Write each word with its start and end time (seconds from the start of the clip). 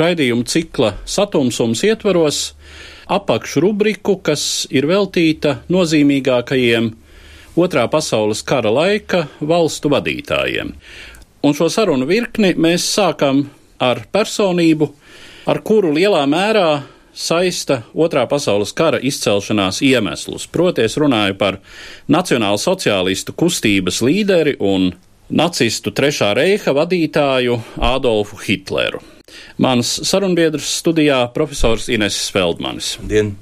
raidījumu 0.00 0.46
cikla 0.48 0.94
Satumsums 1.04 1.82
ietvaros 1.86 2.40
apakšrubriku, 3.12 4.18
kas 4.22 4.66
ir 4.70 4.88
veltīta 4.90 5.60
nozīmīgākajiem 5.72 6.92
Otrā 7.56 7.86
pasaules 7.88 8.42
kara 8.44 8.68
laika 8.68 9.22
valstu 9.40 9.88
vadītājiem. 9.88 10.74
Un 11.46 11.54
šo 11.56 11.70
sarunu 11.72 12.04
virkni 12.08 12.50
mēs 12.52 12.84
sākam 12.98 13.46
ar 13.80 14.02
personību, 14.12 14.90
ar 15.48 15.62
kuru 15.64 15.94
lielā 15.96 16.20
mērā 16.28 16.68
saista 17.16 17.80
Otrā 17.94 18.26
pasaules 18.28 18.74
kara 18.76 19.00
izcelšanās 19.00 19.80
iemeslus. 19.86 20.44
Proti, 20.52 20.84
es 20.84 20.98
runāju 21.00 21.38
par 21.40 21.60
nacionālu 22.12 22.60
sociālistu 22.60 23.32
kustības 23.32 24.02
līderi 24.04 24.58
un 24.60 24.90
nacistu 25.32 25.96
Trešā 25.96 26.34
reiha 26.36 26.76
vadītāju 26.76 27.60
Adolfu 27.80 28.42
Hitleru. 28.44 29.15
Mans 29.62 29.92
sarunbiedrs 30.08 30.68
studijā 30.82 31.22
profesors 31.34 31.88
Ines 31.92 32.18
Feldmanis. 32.34 32.96
Dien. 33.02 33.34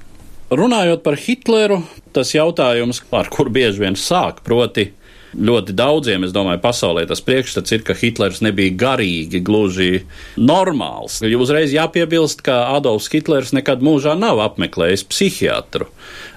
Runājot 0.53 1.01
par 1.01 1.17
Hitleru, 1.17 1.79
tas 2.13 2.35
jautājums, 2.35 3.01
ar 3.15 3.31
kur 3.33 3.49
bieži 3.49 3.81
vien 3.81 3.97
sāk, 3.97 4.43
proti, 4.45 4.91
ļoti 5.35 5.73
daudziem, 5.75 6.23
es 6.25 6.33
domāju, 6.35 6.61
pasaulē 6.63 7.05
tas 7.09 7.21
priekšstats 7.25 7.75
ir, 7.75 7.83
ka 7.85 7.95
Hitlers 7.97 8.41
nebija 8.45 8.73
garīgi, 8.79 9.41
gluži 9.45 10.05
normāls. 10.37 11.19
Jo 11.25 11.41
uzreiz 11.43 11.73
jāpiebilst, 11.75 12.43
ka 12.45 12.61
Adolfs 12.75 13.09
Hitlers 13.11 13.51
nekad 13.55 13.83
mūžā 13.85 14.15
nav 14.19 14.41
apmeklējis 14.45 15.05
psihiatru, 15.11 15.89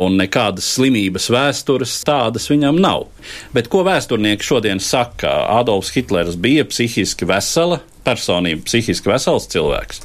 un 0.03 0.19
nekādas 0.19 0.66
slimības 0.77 1.28
vēstures 1.34 1.94
tādas 2.06 2.49
viņam 2.50 2.81
nav. 2.82 3.06
Bet 3.55 3.71
ko 3.72 3.84
vēsturnieki 3.87 4.50
šodien 4.50 4.82
saka? 4.82 5.37
Adolfs 5.59 5.94
Hitlers 5.94 6.38
bija 6.41 6.66
psihiski 6.69 7.28
vesela 7.28 7.82
personība, 8.08 8.64
psihiski 8.66 9.12
vesels 9.12 9.48
cilvēks. 9.52 10.04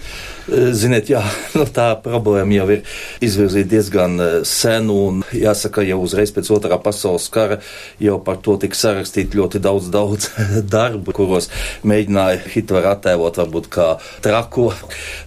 Ziniet, 0.52 1.08
jā, 1.08 1.22
nu, 1.58 1.64
tā 1.72 1.94
problēma 2.04 2.58
jau 2.58 2.66
ir 2.76 2.96
izvirzīta 3.24 3.70
diezgan 3.78 4.20
eh, 4.20 4.34
sen, 4.48 4.90
un 4.92 5.22
jāsaka, 5.32 5.86
jau 5.88 6.02
uzreiz 6.04 6.34
pēc 6.36 6.50
otrā 6.52 6.80
pasaules 6.84 7.30
kara 7.32 7.62
jau 8.04 8.18
par 8.24 8.42
to 8.44 8.58
tika 8.60 8.76
sarakstīt 8.76 9.38
ļoti 9.38 9.62
daudz, 9.64 9.88
daudz 9.98 10.30
darbu, 10.68 11.16
kuros 11.16 11.48
mēģināja 11.88 12.42
Hitleru 12.54 12.92
attēlot 12.92 13.40
varbūt 13.40 13.70
kā 13.72 13.88
traku. 14.26 14.70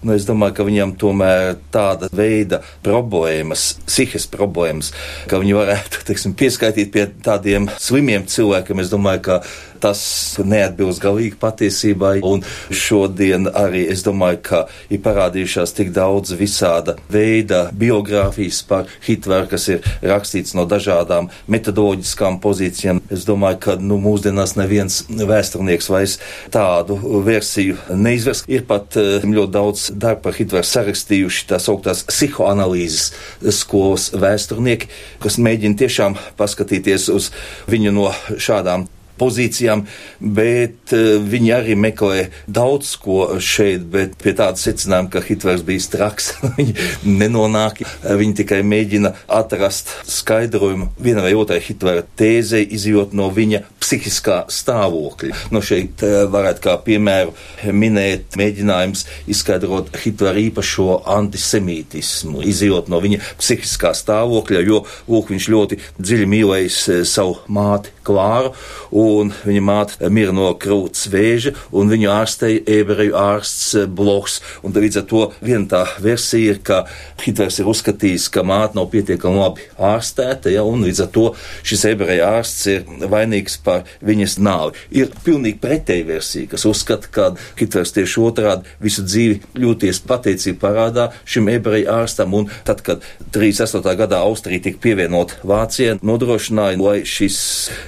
Nu, 0.04 0.12
es 0.16 0.28
domāju, 0.28 0.58
ka 0.58 0.68
viņam 0.68 0.96
tomēr 1.00 1.56
tāda 1.72 2.10
veida 2.12 2.60
problēmas, 2.84 3.70
psihes 3.88 4.28
problēmas, 4.32 4.92
ka 5.30 5.40
viņi 5.40 5.56
varētu, 5.56 6.02
teiksim, 6.10 6.36
pieskaitīt 6.36 6.92
pie 6.92 7.08
tādiem 7.24 7.70
slimiem 7.80 8.28
cilvēkiem. 8.28 8.84
Es 8.84 8.92
domāju, 8.92 9.24
ka 9.30 9.40
tas 9.80 10.00
neatbilst 10.42 11.02
galīgi 11.02 11.36
patiesībai, 11.40 12.18
un 12.26 12.44
šodien 12.70 13.50
arī 13.52 13.86
es 13.92 14.04
domāju, 14.06 14.40
ka 14.46 14.62
ir 14.92 15.02
parādījušās 15.04 15.74
tik 15.76 15.92
daudz 15.96 16.34
visāda 16.38 16.96
veida 17.12 17.66
biogrāfijas 17.76 18.62
par 18.68 18.90
Hitleru, 19.06 19.48
kas 19.50 19.68
ir 19.72 19.86
rakstīts 20.02 20.56
no 20.56 20.66
dažādām 20.68 21.30
metodoloģiskām 21.52 22.40
pozīcijām. 22.44 23.02
Es 23.12 23.26
domāju, 23.28 23.60
ka 23.66 23.76
nu, 23.80 23.98
mūsdienās 24.02 24.56
neviens 24.58 25.02
vēsturnieks 25.08 25.90
vairs 25.92 26.18
tādu 26.54 26.98
versiju 27.26 27.78
neizvers. 27.94 28.44
Ir 28.50 28.66
pat 28.68 28.98
uh, 29.00 29.24
ļoti 29.24 29.54
daudz 29.54 29.86
darbu 29.94 30.26
par 30.26 30.38
Hitleru 30.38 30.66
sarakstījuši 30.66 31.46
tās 31.52 31.68
augtās 31.72 32.04
psihoanalīzes 32.08 33.12
skolas 33.54 34.10
vēsturnieki, 34.16 34.90
kas 35.22 35.40
mēģina 35.42 35.80
tiešām 35.82 36.18
paskatīties 36.38 37.08
uz 37.14 37.30
viņu 37.70 37.94
no 37.96 38.10
šādām 38.38 38.86
pozīcijām, 39.20 39.84
bet 40.20 40.94
uh, 40.96 41.16
viņi 41.22 41.52
arī 41.56 41.76
meklē 41.78 42.28
daudz 42.46 42.94
ko 43.02 43.36
šeit, 43.42 43.86
bet 43.92 44.16
pie 44.22 44.34
tāda 44.36 44.60
secinājuma, 44.60 45.10
ka 45.12 45.22
Hitlers 45.24 45.64
bija 45.66 45.84
traks, 45.92 46.32
viņi 46.56 46.76
nenonāk. 47.04 47.82
Viņi 48.06 48.36
tikai 48.42 48.62
mēģina 48.66 49.12
atrast 49.32 49.92
skaidrojumu 50.10 50.90
vienai 51.02 51.28
vai 51.28 51.34
otrai 51.38 51.60
Hitlera 51.64 52.04
tēzei, 52.18 52.64
izjūt 52.76 53.14
no 53.16 53.28
viņa 53.34 53.62
psihiskā 53.82 54.42
stāvokļa. 54.52 55.46
No 55.54 55.62
šeit 55.64 56.04
uh, 56.06 56.24
varētu 56.32 56.64
kā 56.66 56.76
piemēru 56.86 57.34
minēt 57.76 58.38
mēģinājums 58.38 59.06
izskaidrot 59.32 59.92
Hitlera 60.02 60.40
īpašo 60.42 61.02
antisemītismu, 61.16 62.44
izjūt 62.46 62.90
no 62.92 63.00
viņa 63.02 63.22
psihiskā 63.40 63.92
stāvokļa, 63.96 64.64
jo, 64.66 64.82
lūk, 65.10 65.32
viņš 65.34 65.50
ļoti 65.52 65.80
dziļi 65.98 66.30
mīlējis 66.32 66.80
savu 67.08 67.38
māti 67.52 67.92
Klāru 68.06 68.52
un 68.94 69.05
viņa 69.46 69.62
māte 69.64 70.10
mira 70.12 70.34
no 70.34 70.50
krūts 70.60 71.06
vēža, 71.12 71.54
un 71.76 71.90
viņu 71.92 72.10
ārstēja 72.12 72.64
ebreju 72.78 73.16
ārsts 73.18 73.86
Bloks. 73.96 74.40
Un 74.66 74.74
līdz 74.76 75.00
ar 75.02 75.06
to 75.10 75.22
viena 75.40 75.66
tā 75.70 75.82
versija 76.02 76.54
ir, 76.54 76.62
ka 76.66 76.84
Hitlers 77.22 77.60
ir 77.60 77.70
uzskatījis, 77.70 78.28
ka 78.32 78.44
māte 78.46 78.78
nav 78.78 78.90
pietiekami 78.92 79.40
labi 79.40 79.66
ārstēta, 79.78 80.52
ja, 80.52 80.64
un 80.66 80.84
līdz 80.86 81.04
ar 81.06 81.10
to 81.14 81.26
šis 81.66 81.86
ebreju 81.92 82.26
ārsts 82.26 82.66
ir 82.72 83.08
vainīgs 83.12 83.58
par 83.64 83.86
viņas 84.04 84.38
nāvi. 84.42 84.76
Ir 85.02 85.12
pilnīgi 85.26 85.60
pretēja 85.62 86.06
versija, 86.08 86.50
kas 86.52 86.66
uzskata, 86.68 87.10
ka 87.12 87.28
Hitlers 87.58 87.94
tieši 87.96 88.22
otrādi 88.22 88.76
visu 88.82 89.04
dzīvi 89.06 89.40
ļūties 89.62 90.02
pateicību 90.06 90.60
parādā 90.62 91.10
šim 91.24 91.50
ebreju 91.52 91.90
ārstam, 91.92 92.34
un 92.36 92.50
tad, 92.66 92.82
kad 92.86 93.04
38. 93.34 93.96
gadā 93.98 94.20
Austrija 94.26 94.62
tika 94.66 94.82
pievienot 94.82 95.36
Vācijai, 95.46 95.98
nodrošināja, 96.06 96.80
lai 96.80 96.98
šis 97.08 97.38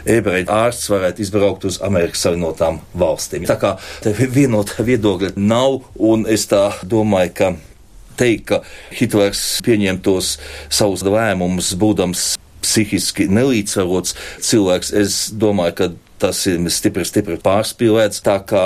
ebreju 0.09 0.49
ārsts 0.53 0.91
varētu 0.93 1.08
izbraukt 1.17 1.65
uz 1.65 1.81
Amerikas 1.85 2.27
Savienotām 2.27 2.83
valstīm. 2.99 3.47
Tā 3.49 3.57
kā 3.61 3.75
vienota 4.35 4.85
viedokļa 4.85 5.33
nav, 5.41 5.81
un 5.97 6.27
es 6.29 6.45
tā 6.51 6.67
domāju, 6.85 7.33
ka 7.41 7.53
teikt, 8.19 8.45
ka 8.51 8.61
Hitlers 8.99 9.63
pieņem 9.65 10.03
tos 10.05 10.37
savus 10.69 11.07
lēmumus, 11.07 11.73
būdams 11.79 12.27
psihiski 12.65 13.29
nelīdzsvarots 13.33 14.17
cilvēks, 14.45 14.93
es 14.93 15.19
domāju, 15.33 15.77
ka 15.79 15.91
tas 16.21 16.41
ir 16.51 16.61
stipri, 16.73 17.05
stipri 17.09 17.39
pārspīlēts. 17.43 18.23
Tā 18.27 18.39
kā 18.49 18.65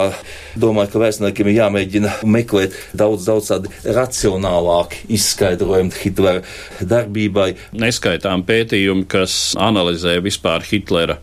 domāju, 0.58 0.92
ka 0.94 1.02
vēsturniekiem 1.02 1.50
ir 1.50 1.58
jāmēģina 1.60 2.14
meklēt 2.24 2.76
daudz, 2.96 3.26
daudz 3.28 3.52
tādu 3.52 3.72
racionālāku 3.84 5.04
izskaidrojumu 5.12 5.94
Hitlera 6.02 6.42
darbībai. 6.80 7.52
Neskaitām 7.76 8.46
pētījumu, 8.48 9.06
kas 9.10 9.54
analizē 9.60 10.18
vispār 10.24 10.64
Hitlera 10.68 11.18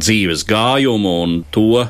dzīves 0.00 0.46
gājumu 0.48 1.18
un 1.26 1.36
to, 1.54 1.84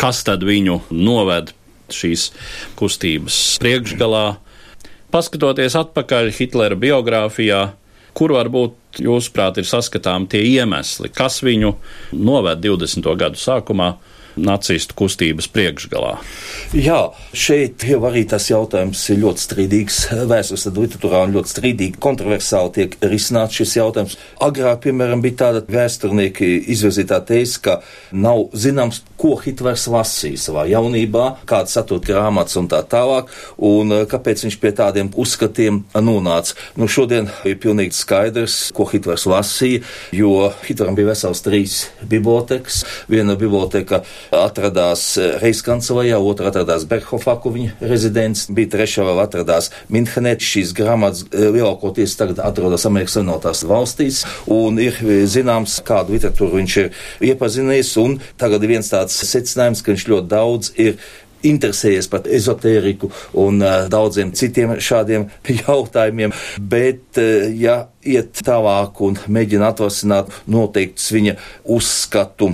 kas 0.00 0.24
tad 0.26 0.44
viņu 0.46 0.80
noved 0.90 1.54
šīs 1.92 2.30
kustības 2.78 3.38
priekšgalā. 3.62 4.26
Paskatoties 5.12 5.76
atpakaļ 5.76 6.30
Hitlera 6.32 6.78
biogrāfijā, 6.80 7.66
kur 8.16 8.34
varbūt 8.36 9.02
jūsuprāt 9.02 9.60
ir 9.60 9.68
saskatām 9.68 10.26
tie 10.30 10.42
iemesli, 10.44 11.10
kas 11.12 11.40
viņu 11.44 11.74
noved 12.12 12.60
20. 12.64 13.08
gadu 13.18 13.40
sākumā 13.40 13.94
nacistu 14.36 14.96
kustības 14.98 15.48
priekšgalā. 15.52 16.16
Jā, 16.76 17.00
šeit 17.36 17.84
jau 17.84 18.00
arī 18.08 18.24
tas 18.28 18.46
jautājums 18.50 19.02
ir 19.12 19.20
ļoti 19.22 19.44
strīdīgs. 19.44 19.98
Vēstures 20.30 20.66
literatūrā 20.72 21.24
ļoti 21.32 21.52
strīdīgi, 21.52 22.00
kontroversāli 22.02 22.72
tiek 22.78 22.96
risināts 23.04 23.58
šis 23.60 23.76
jautājums. 23.76 24.16
Agrāk, 24.42 24.84
piemēram, 24.86 25.22
bija 25.24 25.40
tāda 25.44 25.64
vēsturnieki 25.68 26.48
izvirzītā 26.72 27.20
teize, 27.28 27.60
ka 27.62 27.78
nav 28.12 28.46
zināms, 28.56 29.02
ko 29.20 29.36
Hitlers 29.42 29.84
lasīja 29.92 30.40
savā 30.48 30.64
jaunībā, 30.70 31.26
kādas 31.48 31.76
satura 31.76 32.02
grāmatas 32.06 32.56
un 32.58 32.68
tā 32.72 32.80
tālāk, 32.88 33.30
un 33.62 33.92
eh, 33.94 34.04
kāpēc 34.10 34.46
viņš 34.46 34.58
pie 34.62 34.72
tādiem 34.78 35.12
uzskatiem 35.18 35.82
nonāca. 35.94 36.56
Nu, 36.80 36.88
šodien 36.90 37.28
ir 37.48 37.60
pilnīgi 37.62 37.96
skaidrs, 37.96 38.58
ko 38.74 38.88
Hitlers 38.90 39.28
lasīja, 39.30 39.84
jo 40.16 40.50
Hitleram 40.66 40.96
bija 40.98 41.12
vesels 41.12 41.44
trīs 41.44 41.78
bibliotekas. 42.08 42.82
Viena 43.12 43.36
biblioteka 43.38 44.02
atradās 44.30 45.04
Reiskancelējā, 45.42 46.18
otra 46.18 46.52
atradās 46.52 46.86
Berhofā, 46.88 47.36
kur 47.42 47.56
viņa 47.56 47.88
rezidents 47.90 48.46
bija, 48.52 48.74
trešā 48.76 49.06
vēl 49.08 49.22
atradās 49.24 49.70
Minhenē. 49.92 50.36
Šīs 50.42 50.72
grāmatas 50.76 51.24
eh, 51.28 51.48
lielākoties 51.54 52.16
tagad 52.18 52.40
atrodas 52.44 52.86
Amerikas 52.88 53.18
Savienotās 53.18 53.64
valstīs, 53.68 54.22
un 54.50 54.80
ir 54.82 54.96
zināms, 55.30 55.78
kādu 55.86 56.16
literatūru 56.16 56.60
viņš 56.60 56.78
ir 56.82 56.88
iepazinies, 57.32 57.92
un 58.02 58.16
tagad 58.40 58.64
ir 58.64 58.76
viens 58.76 58.92
tāds 58.92 59.18
secinājums, 59.28 59.82
ka 59.84 59.94
viņš 59.94 60.08
ļoti 60.12 60.32
daudz 60.32 60.72
ir 60.80 60.96
interesējies 61.46 62.08
par 62.10 62.26
ezotēriku 62.30 63.10
un 63.42 63.62
uh, 63.62 63.86
daudziem 63.90 64.32
citiem 64.38 64.76
šādiem 64.82 65.28
jautājumiem, 65.62 66.34
bet, 66.58 67.04
uh, 67.20 67.48
ja 67.58 67.78
iet 68.02 68.42
tālāk 68.46 69.02
un 69.04 69.18
mēģina 69.26 69.72
atvasināt 69.72 70.32
noteikts 70.50 71.10
viņa 71.14 71.38
uzskatu 71.76 72.52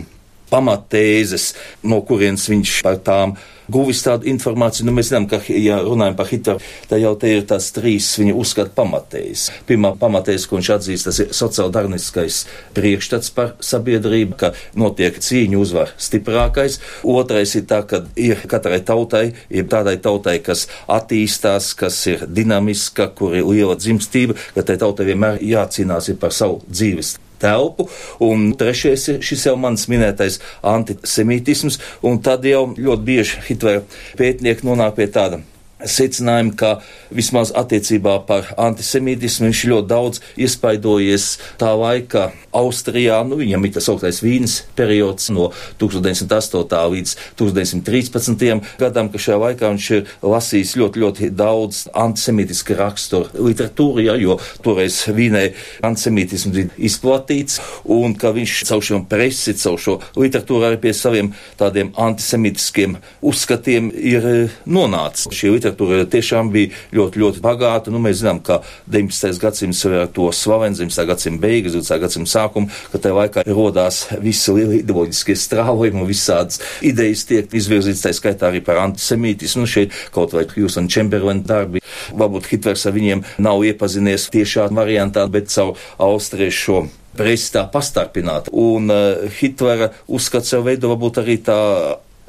pamatēzes, 0.50 1.52
no 1.88 2.02
kurienes 2.06 2.48
viņš 2.50 2.80
par 2.86 3.00
tām 3.04 3.38
guvis 3.68 4.00
tādu 4.04 4.28
informāciju. 4.32 4.86
Nu, 4.88 4.94
mēs 4.96 5.10
zinām, 5.10 5.28
ka, 5.30 5.40
ja 5.52 5.78
runājam 5.84 6.16
par 6.18 6.28
Hitleru, 6.30 6.62
tad 6.88 7.02
jau 7.02 7.12
te 7.20 7.32
ir 7.34 7.44
tās 7.48 7.68
trīs 7.76 8.08
viņa 8.20 8.34
uzskata 8.40 8.72
pamatējas. 8.76 9.48
Pirmā 9.68 9.92
pamatējas, 10.00 10.48
ko 10.48 10.58
viņš 10.58 10.70
atzīst, 10.78 11.08
tas 11.08 11.20
ir 11.22 11.34
sociāldarniskais 11.36 12.40
priekšstats 12.76 13.32
par 13.36 13.54
sabiedrību, 13.64 14.38
ka 14.40 14.52
notiek 14.78 15.20
cīņu 15.24 15.60
uzvar 15.60 15.92
stiprākais. 16.00 16.80
Otrais 17.04 17.54
ir 17.58 17.68
tā, 17.68 17.82
ka 17.88 18.02
ir 18.16 18.40
katrai 18.48 18.80
tautai, 18.80 19.26
ir 19.52 19.68
tādai 19.70 19.98
tautai, 20.02 20.38
kas 20.44 20.66
attīstās, 20.88 21.74
kas 21.78 22.00
ir 22.10 22.26
dinamiska, 22.26 23.10
kur 23.18 23.36
ir 23.36 23.48
liela 23.48 23.76
dzimstība, 23.78 24.38
ka 24.56 24.64
tai 24.64 24.80
tautai 24.80 25.10
vienmēr 25.12 25.42
jācīnās 25.44 26.12
par 26.18 26.32
savu 26.34 26.62
dzīves 26.68 27.18
telpu, 27.42 27.88
un 28.24 28.50
trešais 28.58 29.08
ir 29.14 29.20
šis 29.24 29.46
jau 29.50 29.56
mans 29.60 29.88
minētais 29.90 30.40
antisemītisms, 30.62 31.80
un 32.06 32.22
tad 32.24 32.46
jau 32.48 32.66
ļoti 32.74 33.08
bieži 33.12 33.46
Hitlera 33.48 33.84
pētnieki 34.18 34.66
nonāk 34.68 34.98
pie 34.98 35.08
tāda 35.12 35.42
secinājumu, 35.84 36.54
ka 36.58 36.78
vismaz 37.14 37.52
attiecībā 37.56 38.18
par 38.28 38.52
antisemītismu 38.58 39.48
viņš 39.48 39.62
ļoti 39.72 39.88
daudz 39.90 40.22
iespaidojies 40.40 41.28
tā 41.60 41.72
laika 41.78 42.28
Austrijā. 42.56 43.20
Nu, 43.28 43.38
viņam 43.40 43.66
ir 43.66 43.74
tas 43.76 43.88
augstais 43.92 44.20
vīnas 44.24 44.60
periods 44.78 45.30
no 45.34 45.50
1908. 45.80 46.82
līdz 46.94 47.14
1913. 47.38 48.62
gadam, 48.80 49.10
ka 49.12 49.22
šajā 49.22 49.38
laikā 49.44 49.72
viņš 49.74 49.90
ir 49.96 50.14
lasījis 50.22 50.74
ļoti, 50.80 51.04
ļoti 51.04 51.30
daudz 51.38 51.84
antisemītiska 51.94 52.78
rakstura 52.78 53.32
literatūru, 53.38 54.04
ja, 54.08 54.16
jo 54.18 54.38
toreiz 54.64 55.00
Vīnē 55.08 55.44
antisemītisms 55.86 56.54
bija 56.54 56.72
izplatīts, 56.88 57.60
un 57.84 58.16
ka 58.18 58.32
viņš 58.36 58.56
caur 58.68 58.84
šo 58.84 59.02
presi, 59.08 59.54
caur 59.58 59.78
šo 59.82 59.98
literatūru 60.18 60.68
arī 60.68 60.80
pie 60.82 60.94
saviem 60.96 61.32
tādiem 61.60 61.92
antisemītiskiem 61.98 62.98
uzskatiem 63.22 63.90
ir 63.94 64.28
eh, 64.28 64.56
nonācis. 64.66 65.30
Šī 65.34 65.52
literatūra 65.68 66.06
tiešām 66.10 66.50
bija 66.52 66.72
ļoti, 66.94 67.20
ļoti 67.22 67.42
bagāta. 67.44 67.92
Nu, 67.92 68.00
mēs 68.02 68.22
zinām, 68.22 68.40
ka 68.44 68.60
19. 68.90 69.38
gadsimts 69.42 69.84
ir 69.86 69.96
to 70.14 70.30
slavens, 70.32 70.80
19. 70.80 71.06
gadsimta 71.08 71.42
beigas, 71.42 71.76
20. 71.76 72.00
gadsimta 72.02 72.32
sākumu, 72.32 72.70
ka 72.92 72.98
tajā 73.02 73.16
laikā 73.18 73.44
rodās 73.48 74.06
visi 74.22 74.54
lielie 74.54 74.82
ideoloģiskie 74.82 75.36
strāvojumi 75.38 76.06
visādas 76.08 76.60
idejas 76.82 77.26
tiek 77.28 77.52
izvirzītas, 77.52 78.06
tā 78.06 78.14
skaitā 78.16 78.50
arī 78.50 78.62
par 78.64 78.82
antisemītismu. 78.84 79.64
Nu, 79.64 79.70
šeit 79.70 79.94
kaut 80.14 80.34
vai 80.36 80.46
Hughes 80.48 80.78
un 80.80 80.88
Chamberlain 80.92 81.42
darbi. 81.46 81.82
Varbūt 82.14 82.52
Hitlers 82.52 82.86
ar 82.86 82.94
viņiem 82.96 83.24
nav 83.42 83.64
iepazinies 83.66 84.28
tiešā 84.32 84.68
variantā, 84.74 85.26
bet 85.30 85.50
caur 85.52 85.76
austriešu 85.98 86.84
presi 87.18 87.50
tā 87.56 87.64
pastarpināta. 87.72 88.52
Un 88.54 88.92
uh, 88.92 89.24
Hitlera 89.40 89.90
uzskats 90.06 90.54
jau 90.54 90.62
veido 90.66 90.92
varbūt 90.92 91.24
arī 91.24 91.40
tā 91.42 91.58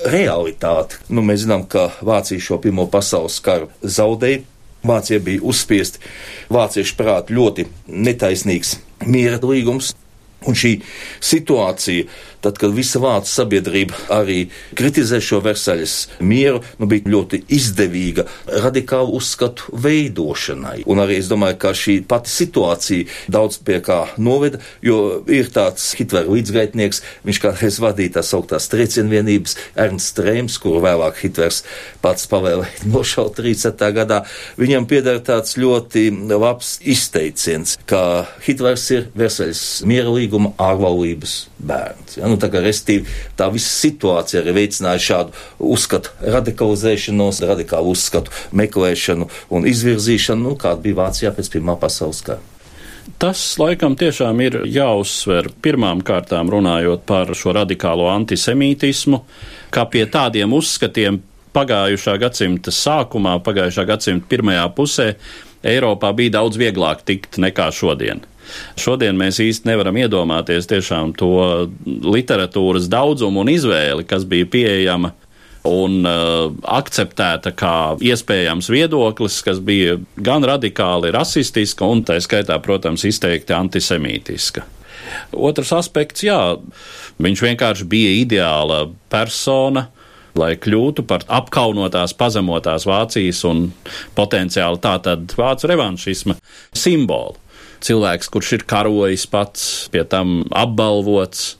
realitāti. 0.05 0.99
Nu, 1.09 1.23
mēs 1.25 1.43
zinām, 1.45 1.65
ka 1.69 1.89
Vācija 2.05 2.41
šo 2.43 2.59
Pirmo 2.63 2.87
pasaules 2.91 3.39
karu 3.43 3.69
zaudēja. 3.83 4.43
Vācija 4.85 5.19
bija 5.19 5.43
uzspiest 5.43 5.99
vāciešu 6.53 6.95
prāt 6.95 7.33
ļoti 7.35 7.67
netaisnīgs 7.87 8.77
miera 9.05 9.41
līgums. 9.43 9.91
Un 10.47 10.55
šī 10.55 10.77
situācija 11.19 12.07
tad, 12.39 12.57
kad 12.59 12.71
visa 12.75 12.99
vācu 13.03 13.27
sabiedrība 13.27 13.97
arī 14.15 14.45
kritizē 14.77 15.19
šo 15.23 15.41
Versaļas 15.43 15.95
mieru, 16.23 16.61
nu, 16.79 16.87
bija 16.89 17.11
ļoti 17.11 17.41
izdevīga 17.55 18.25
radikālu 18.63 19.17
uzskatu 19.19 19.73
veidošanai. 19.83 20.85
Un 20.89 21.03
arī 21.03 21.19
es 21.19 21.29
domāju, 21.31 21.57
ka 21.59 21.73
šī 21.75 21.99
pati 22.07 22.31
situācija 22.31 23.31
daudz 23.31 23.59
pie 23.65 23.81
kā 23.83 23.99
noveda, 24.17 24.61
jo 24.85 25.19
ir 25.27 25.51
tāds 25.51 25.91
Hitlera 25.99 26.31
līdzgaitnieks, 26.31 27.03
viņš 27.27 27.41
kādreiz 27.43 27.79
vadīja 27.83 28.19
tās 28.19 28.31
augtās 28.37 28.69
triecienvienības, 28.71 29.57
Ernsts 29.79 30.15
Trēms, 30.15 30.59
kuru 30.63 30.83
vēlāk 30.85 31.19
Hitlers 31.23 31.63
pats 32.03 32.29
pavēlēja 32.31 32.87
nošaut 32.93 33.35
30. 33.39 33.83
gadā. 33.95 34.23
Viņam 34.59 34.87
pieder 34.89 35.19
tāds 35.25 35.57
ļoti 35.59 36.07
labs 36.31 36.77
izteiciens, 36.87 37.75
ka 37.89 38.23
Hitlers 38.47 38.87
ir 38.95 39.09
Versaļas 39.19 39.65
miera 39.89 40.11
līguma 40.29 40.53
ārvalības 40.61 41.47
bērns. 41.57 42.19
Ja? 42.19 42.29
Nu, 42.29 42.37
tā 42.37 42.51
kā 42.53 42.61
restīvi 42.61 43.09
tā 43.37 43.49
visa 43.53 43.71
situācija 43.81 44.43
arī 44.43 44.55
veicināja 44.61 45.01
šādu 45.01 45.33
uzskatu 45.59 46.13
radikalizēšanos, 46.21 47.41
radikālu 47.49 47.95
uzskatu 47.95 48.31
meklēšanu 48.51 49.29
un 49.49 49.67
izvirzīšanu, 49.69 50.45
nu, 50.51 50.55
kāda 50.59 50.81
bija 50.85 51.01
Vācijā 51.03 51.33
pēc 51.33 51.51
Pirmā 51.55 51.77
pasaules 51.79 52.21
kara. 52.25 52.41
Tas 53.19 53.41
laikam 53.59 53.97
tiešām 53.99 54.39
ir 54.45 54.59
jāuzsver 54.69 55.49
pirmām 55.63 56.03
kārtām 56.05 56.51
runājot 56.53 57.01
par 57.09 57.33
šo 57.35 57.55
radikālo 57.57 58.05
antisemītismu, 58.13 59.23
kā 59.73 59.83
pie 59.89 60.05
tādiem 60.07 60.53
uzskatiem 60.55 61.17
pagājušā 61.55 62.15
gadsimta 62.21 62.71
sākumā, 62.71 63.39
pagājušā 63.43 63.87
gadsimta 63.89 64.29
pirmajā 64.29 64.67
pusē 64.77 65.13
Eiropā 65.65 66.13
bija 66.15 66.37
daudz 66.37 66.59
vieglāk 66.61 67.01
tikt 67.03 67.41
nekā 67.41 67.67
šodien. 67.75 68.21
Šodien 68.79 69.17
mēs 69.19 69.41
īsti 69.43 69.69
nevaram 69.69 69.97
iedomāties 69.99 70.69
tiešām 70.69 71.13
to 71.19 71.31
literatūras 71.85 72.89
daudzumu 72.91 73.43
un 73.43 73.51
izvēli, 73.53 74.07
kas 74.07 74.27
bija 74.29 74.47
pieejama 74.49 75.13
un 75.67 75.99
uh, 76.07 76.49
akceptēta 76.79 77.51
kā 77.57 77.75
iespējams 77.99 78.69
viedoklis, 78.71 79.41
kas 79.45 79.59
bija 79.63 79.97
gan 80.15 80.45
radikāli 80.47 81.11
rasistiska 81.13 81.87
un 81.87 82.03
tā 82.07 82.19
skaitā, 82.23 82.57
protams, 82.63 83.03
izteikti 83.07 83.55
antisemītiska. 83.55 84.63
Otrs 85.35 85.73
aspekts, 85.75 86.23
jā, 86.23 86.39
viņš 87.19 87.43
vienkārši 87.47 87.87
bija 87.89 88.13
ideāla 88.21 88.83
persona, 89.11 89.87
lai 90.39 90.53
kļūtu 90.61 91.03
par 91.09 91.25
apkaunotās, 91.27 92.13
pazemotās 92.17 92.85
Vācijas 92.87 93.41
un 93.49 93.69
potenciāli 94.15 94.79
tātad 94.83 95.33
vācu 95.35 95.71
revanšisma 95.71 96.37
simbolu 96.77 97.48
cilvēks, 97.85 98.29
kurš 98.33 98.57
ir 98.57 98.67
karojis 98.69 99.25
pats, 99.29 99.63
pie 99.93 100.03
tam 100.07 100.43
apbalvots. 100.55 101.55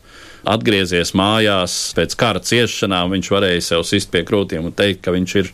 Atgriezies 0.49 1.11
mājās 1.19 1.73
pēc 1.97 2.13
kara 2.17 2.39
ciešanām, 2.39 3.11
viņš 3.11 3.27
varēja 3.33 3.63
sev 3.65 3.81
sist 3.85 4.07
pie 4.13 4.21
krūtīm 4.25 4.69
un 4.69 4.73
teikt, 4.73 5.01
ka 5.03 5.11
viņš 5.11 5.33
ir 5.41 5.49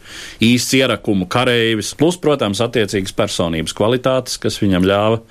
īsts 0.45 0.75
ierakumu 0.77 1.25
kareivis. 1.25 1.95
Plus, 1.97 2.19
protams, 2.21 2.61
attiecīgas 2.61 3.15
personības 3.17 3.73
kvalitātes, 3.75 4.37
kas 4.39 4.61
viņam 4.61 4.85
ļāva 4.85 5.23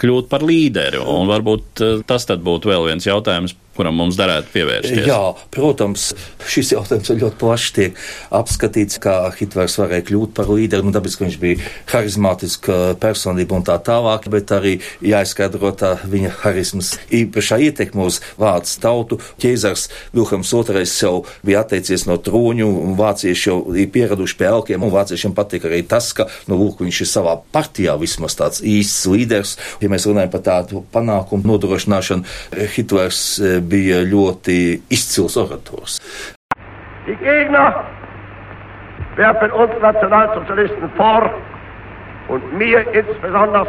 kļūt 0.00 0.30
par 0.32 0.46
līderi. 0.48 1.02
Un 1.04 1.28
varbūt 1.30 1.84
eh, 1.84 2.00
tas 2.08 2.26
būtu 2.26 2.72
vēl 2.72 2.88
viens 2.88 3.06
jautājums, 3.06 3.54
kuram 3.76 3.96
mums 3.98 4.18
derētu 4.18 4.52
pievērsties. 4.54 5.06
Jā, 5.08 5.20
protams, 5.54 6.10
šis 6.50 6.74
jautājums 6.74 7.10
ļoti 7.10 7.38
plaši 7.40 7.72
tiek 7.78 8.00
apskatīts, 8.34 9.00
kā 9.02 9.16
Hitlers 9.34 9.76
varēja 9.80 10.06
kļūt 10.10 10.34
par 10.36 10.50
līderi, 10.52 10.86
nu, 10.86 10.94
tāpēc, 10.94 11.16
ka 11.18 11.26
viņš 11.26 11.38
bija 11.42 11.70
harizmātiska 11.92 12.78
personība 13.02 13.58
un 13.58 13.66
tā 13.66 13.76
tālāk, 13.84 14.28
bet 14.32 14.52
arī 14.54 14.76
jāizskaidro 15.04 15.72
tā 15.78 15.94
viņa 16.10 16.32
harizmas 16.42 16.94
īpašā 17.14 17.60
ietekme 17.68 18.06
uz 18.06 18.20
vācu 18.40 18.76
tautu. 18.82 19.20
Ķēzars 19.42 19.88
Vilhelms 20.14 20.52
II 20.54 20.84
jau 20.84 21.14
bija 21.46 21.64
atteicies 21.64 22.06
no 22.08 22.18
trūņu, 22.22 22.68
un 22.84 22.94
vācieši 22.98 23.48
jau 23.50 23.58
ir 23.74 23.90
pieraduši 23.94 24.38
pie 24.38 24.48
elkiem, 24.50 24.84
un 24.84 24.94
vāciešiem 24.94 25.34
patīk 25.36 25.66
arī 25.68 25.82
tas, 25.88 26.12
ka, 26.16 26.28
nu, 26.50 26.58
lūk, 26.60 26.82
viņš 26.84 27.02
ir 27.04 27.10
savā 27.10 27.36
partijā 27.54 27.96
vismaz 28.00 28.36
tāds 28.38 28.62
īsts 28.64 29.08
līderis. 29.10 29.56
Ja 29.82 29.90
mēs 29.92 30.06
runājam 30.08 30.32
par 30.34 30.44
tādu 30.46 30.84
panākumu 30.94 31.48
nodrošināšanu, 31.50 32.26
Hitlers 32.74 33.22
bija 33.68 34.02
ļoti 34.04 34.58
izcils 34.92 35.36
orators. 35.40 36.00
Die 37.06 37.16
Gegner 37.20 37.84
werfen 39.16 39.52
uns 39.52 39.72
Nationalsozialisten 39.80 40.90
vor 40.96 41.30
und 42.28 42.58
mir 42.58 42.86
insbesondere, 42.92 43.66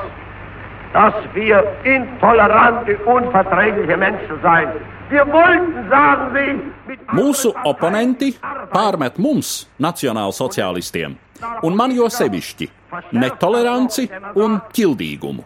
dass 0.94 1.14
wir 1.34 1.64
intolerante, 1.84 2.98
unverträgliche 3.06 3.98
Menschen 3.98 4.40
seien. 4.42 4.70
Mūsu 7.14 7.52
oponenti 7.70 8.32
pārmet 8.72 9.20
mums, 9.22 9.52
nacionālsociālistiem, 9.82 11.14
un 11.68 11.76
man 11.78 11.94
jo 11.94 12.08
sevišķi, 12.10 12.68
netoleranci 13.14 14.08
un 14.42 14.58
ķildīgumu. 14.74 15.46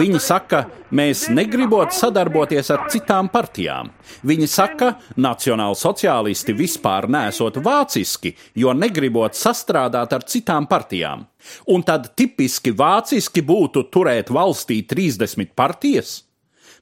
Viņi 0.00 0.20
saka, 0.22 0.62
mēs 0.96 1.26
negribot 1.34 1.92
sadarboties 1.92 2.70
ar 2.72 2.86
citām 2.92 3.28
partijām. 3.32 3.90
Viņi 4.24 4.48
saka, 4.48 4.94
nacionālsociālisti 5.20 6.56
vispār 6.56 7.10
nesot 7.10 7.60
vāciski, 7.64 8.32
jo 8.54 8.72
negribot 8.72 9.36
sastrādāt 9.36 10.16
ar 10.16 10.24
citām 10.24 10.70
partijām. 10.70 11.26
Un 11.68 11.84
tad 11.84 12.12
tipiski 12.16 12.72
vāciski 12.76 13.44
būtu 13.44 13.88
turēt 13.92 14.32
valstī 14.32 14.80
30 14.88 15.52
partijas? 15.56 16.29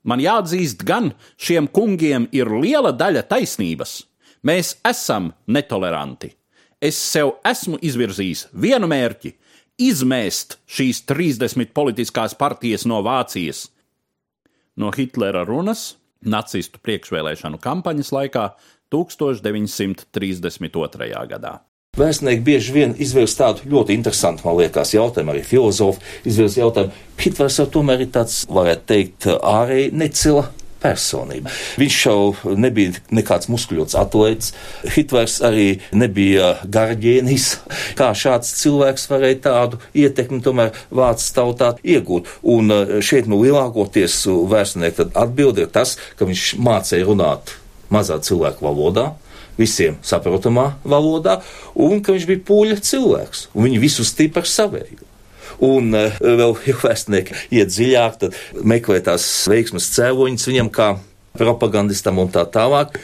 Man 0.08 0.22
jāatzīst, 0.24 0.86
gan 0.88 1.12
šiem 1.36 1.68
kungiem 1.68 2.30
ir 2.32 2.48
liela 2.48 2.94
daļa 2.96 3.26
taisnības. 3.28 4.06
Mēs 4.46 4.76
esam 4.86 5.32
netoleranti. 5.50 6.30
Es 6.80 6.96
sev 6.96 7.32
esmu 7.46 7.78
izvirzījis 7.84 8.46
vienu 8.54 8.86
mērķi- 8.88 9.34
izmēst 9.90 10.56
šīs 10.66 11.04
30 11.04 11.72
politiskās 11.74 12.34
partijas 12.38 12.86
no 12.86 13.02
Vācijas. 13.02 13.68
No 14.76 14.90
Hitlera 14.90 15.44
runas 15.44 15.96
nacistu 16.22 16.78
priekšvēlēšanu 16.78 17.58
kampaņas 17.60 18.12
laikā 18.12 18.54
1932. 18.90 21.26
gadā. 21.28 21.60
Vēstnieki 21.98 22.44
bieži 22.46 22.74
vien 22.74 22.92
izvirz 23.00 23.32
tādu 23.34 23.64
ļoti 23.72 23.96
interesantu, 23.96 24.44
man 24.46 24.58
liekas, 24.60 24.92
jautājumu, 24.94 25.32
arī 25.32 25.42
filozofi 25.46 26.04
izvirz 26.28 26.58
jautājumu. 26.60 26.94
Hitlers 27.18 27.58
jau 27.58 27.66
tomēr 27.74 28.04
ir 28.04 28.12
tāds, 28.14 28.44
varētu 28.54 28.86
teikt, 28.86 29.26
ārēji 29.34 29.90
necila 29.98 30.44
personība. 30.78 31.50
Viņš 31.80 31.98
jau 32.04 32.54
nebija 32.54 32.94
nekāds 33.18 33.50
muskuļots 33.50 33.98
atlēts. 33.98 34.52
Hitlers 34.94 35.40
arī 35.42 35.66
nebija 35.90 36.52
garģēnis. 36.70 37.48
Kā 37.98 38.12
šāds 38.14 38.54
cilvēks 38.60 39.08
varēja 39.10 39.42
tādu 39.48 39.82
ietekmi 39.98 40.38
tomēr 40.44 40.78
vācu 40.94 41.32
tautā 41.34 41.72
iegūt? 41.82 42.30
Un 42.46 42.70
eh, 42.74 42.98
šeit 43.02 43.26
nu 43.26 43.42
lielākoties 43.42 44.20
vēstnieki 44.52 45.10
atbild 45.18 45.58
ir 45.58 45.72
tas, 45.74 45.96
ka 46.14 46.30
viņš 46.30 46.52
mācīja 46.62 47.10
runāt 47.10 47.56
mazā 47.90 48.20
cilvēku 48.22 48.68
valodā 48.68 49.16
visiem 49.58 49.98
saprotamā 50.06 50.70
valodā, 50.86 51.38
un 51.74 52.02
ka 52.04 52.14
viņš 52.14 52.26
bija 52.30 52.44
pūļa 52.48 52.80
cilvēks, 52.88 53.48
un 53.54 53.68
viņi 53.68 53.82
visu 53.82 54.06
stīp 54.06 54.36
par 54.38 54.48
savēju. 54.48 55.04
Un 55.64 55.90
uh, 55.96 56.18
vēl, 56.22 56.54
ja 56.68 56.76
vēstnieki 56.84 57.38
iet 57.58 57.72
dziļāk, 57.72 58.20
tad 58.22 58.38
meklē 58.62 59.00
tās 59.04 59.26
veiksmas 59.50 59.90
cēloņus 59.96 60.46
viņam 60.50 60.70
kā 60.74 60.92
propagandistam 61.38 62.20
un 62.22 62.30
tā 62.34 62.46
tālāk. 62.50 62.98